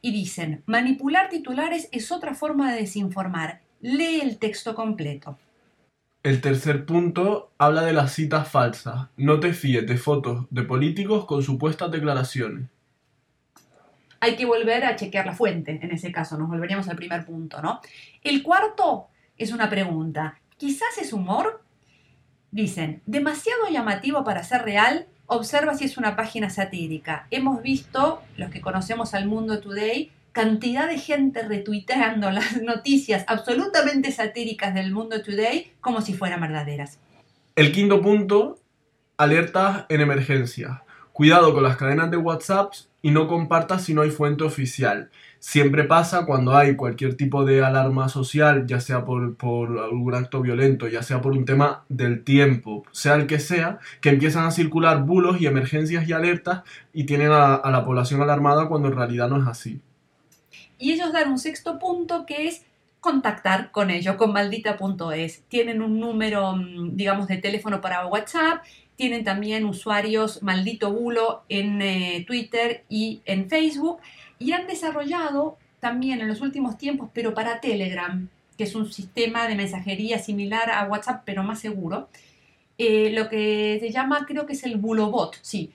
Y 0.00 0.12
dicen, 0.12 0.62
manipular 0.66 1.28
titulares 1.28 1.88
es 1.90 2.12
otra 2.12 2.34
forma 2.34 2.72
de 2.72 2.82
desinformar. 2.82 3.60
Lee 3.80 4.20
el 4.22 4.38
texto 4.38 4.74
completo. 4.74 5.38
El 6.22 6.40
tercer 6.40 6.86
punto 6.86 7.50
habla 7.58 7.82
de 7.82 7.92
las 7.92 8.12
citas 8.12 8.48
falsas. 8.48 9.08
No 9.16 9.40
te 9.40 9.52
fíes 9.52 9.86
de 9.86 9.96
fotos 9.96 10.46
de 10.50 10.62
políticos 10.62 11.24
con 11.26 11.42
supuestas 11.42 11.90
declaraciones 11.90 12.68
hay 14.24 14.36
que 14.36 14.46
volver 14.46 14.84
a 14.84 14.96
chequear 14.96 15.26
la 15.26 15.34
fuente, 15.34 15.78
en 15.82 15.90
ese 15.90 16.10
caso, 16.10 16.38
nos 16.38 16.48
volveríamos 16.48 16.88
al 16.88 16.96
primer 16.96 17.24
punto, 17.26 17.60
¿no? 17.60 17.80
El 18.22 18.42
cuarto 18.42 19.08
es 19.36 19.52
una 19.52 19.68
pregunta, 19.68 20.40
quizás 20.56 20.98
es 21.00 21.12
humor. 21.12 21.62
Dicen, 22.50 23.02
demasiado 23.04 23.68
llamativo 23.68 24.24
para 24.24 24.42
ser 24.42 24.62
real, 24.62 25.06
observa 25.26 25.74
si 25.74 25.84
es 25.84 25.98
una 25.98 26.16
página 26.16 26.48
satírica. 26.48 27.26
Hemos 27.30 27.62
visto, 27.62 28.22
los 28.36 28.50
que 28.50 28.62
conocemos 28.62 29.12
al 29.12 29.26
mundo 29.26 29.60
today, 29.60 30.10
cantidad 30.32 30.88
de 30.88 30.98
gente 30.98 31.42
retuiteando 31.42 32.30
las 32.30 32.56
noticias 32.62 33.24
absolutamente 33.26 34.10
satíricas 34.10 34.74
del 34.74 34.90
mundo 34.90 35.22
today 35.22 35.72
como 35.80 36.00
si 36.00 36.14
fueran 36.14 36.40
verdaderas. 36.40 36.98
El 37.56 37.72
quinto 37.72 38.00
punto, 38.00 38.58
alertas 39.18 39.84
en 39.90 40.00
emergencia. 40.00 40.82
Cuidado 41.12 41.52
con 41.52 41.62
las 41.62 41.76
cadenas 41.76 42.10
de 42.10 42.16
WhatsApp 42.16 42.72
y 43.04 43.10
no 43.10 43.28
compartas 43.28 43.84
si 43.84 43.92
no 43.92 44.00
hay 44.00 44.10
fuente 44.10 44.44
oficial. 44.44 45.10
Siempre 45.38 45.84
pasa 45.84 46.24
cuando 46.24 46.56
hay 46.56 46.74
cualquier 46.74 47.18
tipo 47.18 47.44
de 47.44 47.62
alarma 47.62 48.08
social, 48.08 48.66
ya 48.66 48.80
sea 48.80 49.04
por, 49.04 49.36
algún 49.78 50.14
acto 50.14 50.40
violento, 50.40 50.88
ya 50.88 51.02
sea 51.02 51.20
por 51.20 51.32
un 51.32 51.44
tema 51.44 51.84
del 51.90 52.24
tiempo, 52.24 52.82
sea 52.92 53.16
el 53.16 53.26
que 53.26 53.40
sea, 53.40 53.78
que 54.00 54.08
empiezan 54.08 54.46
a 54.46 54.50
circular 54.50 55.02
bulos 55.02 55.38
y 55.38 55.44
emergencias 55.44 56.08
y 56.08 56.14
alertas 56.14 56.62
y 56.94 57.04
tienen 57.04 57.30
a, 57.30 57.56
a 57.56 57.70
la 57.70 57.84
población 57.84 58.22
alarmada 58.22 58.68
cuando 58.68 58.88
en 58.88 58.96
realidad 58.96 59.28
no 59.28 59.36
es 59.36 59.46
así. 59.46 59.82
Y 60.78 60.92
ellos 60.92 61.12
dan 61.12 61.30
un 61.30 61.38
sexto 61.38 61.78
punto 61.78 62.24
que 62.24 62.48
es 62.48 62.64
contactar 63.00 63.70
con 63.70 63.90
ellos, 63.90 64.16
con 64.16 64.32
maldita.es. 64.32 65.42
Tienen 65.48 65.82
un 65.82 66.00
número, 66.00 66.56
mm, 66.56 66.96
digamos, 66.96 67.28
de 67.28 67.36
teléfono 67.36 67.82
para 67.82 68.06
WhatsApp 68.06 68.64
tienen 68.96 69.24
también 69.24 69.64
usuarios 69.64 70.42
maldito 70.42 70.92
bulo 70.92 71.42
en 71.48 71.82
eh, 71.82 72.24
Twitter 72.26 72.84
y 72.88 73.22
en 73.24 73.48
Facebook. 73.48 73.98
Y 74.38 74.52
han 74.52 74.66
desarrollado 74.66 75.58
también 75.80 76.20
en 76.20 76.28
los 76.28 76.40
últimos 76.40 76.78
tiempos, 76.78 77.10
pero 77.12 77.34
para 77.34 77.60
Telegram, 77.60 78.28
que 78.56 78.64
es 78.64 78.74
un 78.74 78.90
sistema 78.92 79.46
de 79.48 79.54
mensajería 79.54 80.18
similar 80.18 80.70
a 80.70 80.84
WhatsApp, 80.84 81.22
pero 81.24 81.42
más 81.42 81.60
seguro, 81.60 82.08
eh, 82.78 83.10
lo 83.12 83.28
que 83.28 83.78
se 83.80 83.90
llama, 83.90 84.24
creo 84.26 84.46
que 84.46 84.54
es 84.54 84.64
el 84.64 84.76
bulobot, 84.76 85.36
sí, 85.42 85.72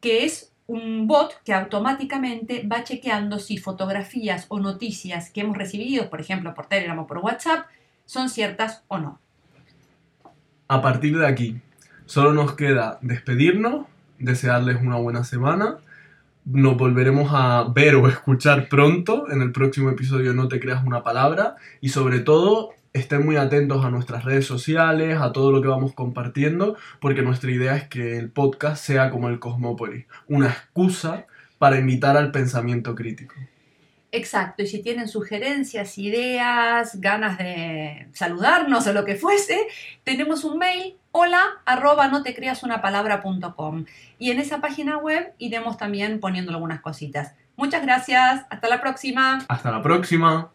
que 0.00 0.24
es 0.24 0.52
un 0.66 1.06
bot 1.06 1.42
que 1.44 1.52
automáticamente 1.52 2.66
va 2.66 2.84
chequeando 2.84 3.38
si 3.38 3.58
fotografías 3.58 4.46
o 4.48 4.60
noticias 4.60 5.30
que 5.30 5.42
hemos 5.42 5.56
recibido, 5.56 6.08
por 6.08 6.20
ejemplo, 6.20 6.54
por 6.54 6.66
Telegram 6.66 6.98
o 6.98 7.06
por 7.06 7.18
WhatsApp, 7.18 7.66
son 8.06 8.30
ciertas 8.30 8.82
o 8.88 8.98
no. 8.98 9.18
A 10.68 10.80
partir 10.80 11.18
de 11.18 11.26
aquí, 11.26 11.60
Solo 12.12 12.34
nos 12.34 12.56
queda 12.56 12.98
despedirnos, 13.00 13.86
desearles 14.18 14.76
una 14.82 14.96
buena 14.96 15.24
semana. 15.24 15.78
Nos 16.44 16.76
volveremos 16.76 17.30
a 17.32 17.64
ver 17.74 17.94
o 17.94 18.06
escuchar 18.06 18.68
pronto 18.68 19.30
en 19.30 19.40
el 19.40 19.50
próximo 19.50 19.88
episodio 19.88 20.34
No 20.34 20.46
te 20.46 20.60
creas 20.60 20.84
una 20.84 21.02
palabra 21.02 21.56
y 21.80 21.88
sobre 21.88 22.20
todo 22.20 22.74
estén 22.92 23.24
muy 23.24 23.36
atentos 23.36 23.82
a 23.82 23.90
nuestras 23.90 24.26
redes 24.26 24.44
sociales, 24.44 25.18
a 25.22 25.32
todo 25.32 25.52
lo 25.52 25.62
que 25.62 25.68
vamos 25.68 25.94
compartiendo, 25.94 26.76
porque 27.00 27.22
nuestra 27.22 27.50
idea 27.50 27.76
es 27.76 27.88
que 27.88 28.18
el 28.18 28.28
podcast 28.28 28.84
sea 28.84 29.08
como 29.08 29.30
el 29.30 29.38
Cosmópolis, 29.38 30.04
una 30.28 30.48
excusa 30.48 31.24
para 31.56 31.78
invitar 31.78 32.18
al 32.18 32.30
pensamiento 32.30 32.94
crítico. 32.94 33.36
Exacto, 34.14 34.62
y 34.62 34.66
si 34.66 34.82
tienen 34.82 35.08
sugerencias, 35.08 35.96
ideas, 35.96 37.00
ganas 37.00 37.38
de 37.38 38.08
saludarnos 38.12 38.86
o 38.86 38.92
lo 38.92 39.06
que 39.06 39.16
fuese, 39.16 39.66
tenemos 40.04 40.44
un 40.44 40.58
mail 40.58 40.96
hola 41.12 41.42
arroba 41.64 42.08
no 42.08 42.22
te 42.22 42.34
creas 42.34 42.62
una 42.62 42.82
palabra.com 42.82 43.86
y 44.18 44.30
en 44.30 44.38
esa 44.38 44.60
página 44.60 44.98
web 44.98 45.32
iremos 45.38 45.78
también 45.78 46.20
poniendo 46.20 46.52
algunas 46.52 46.82
cositas. 46.82 47.32
Muchas 47.56 47.82
gracias, 47.82 48.44
hasta 48.50 48.68
la 48.68 48.82
próxima. 48.82 49.38
Hasta 49.48 49.70
la 49.70 49.82
próxima. 49.82 50.50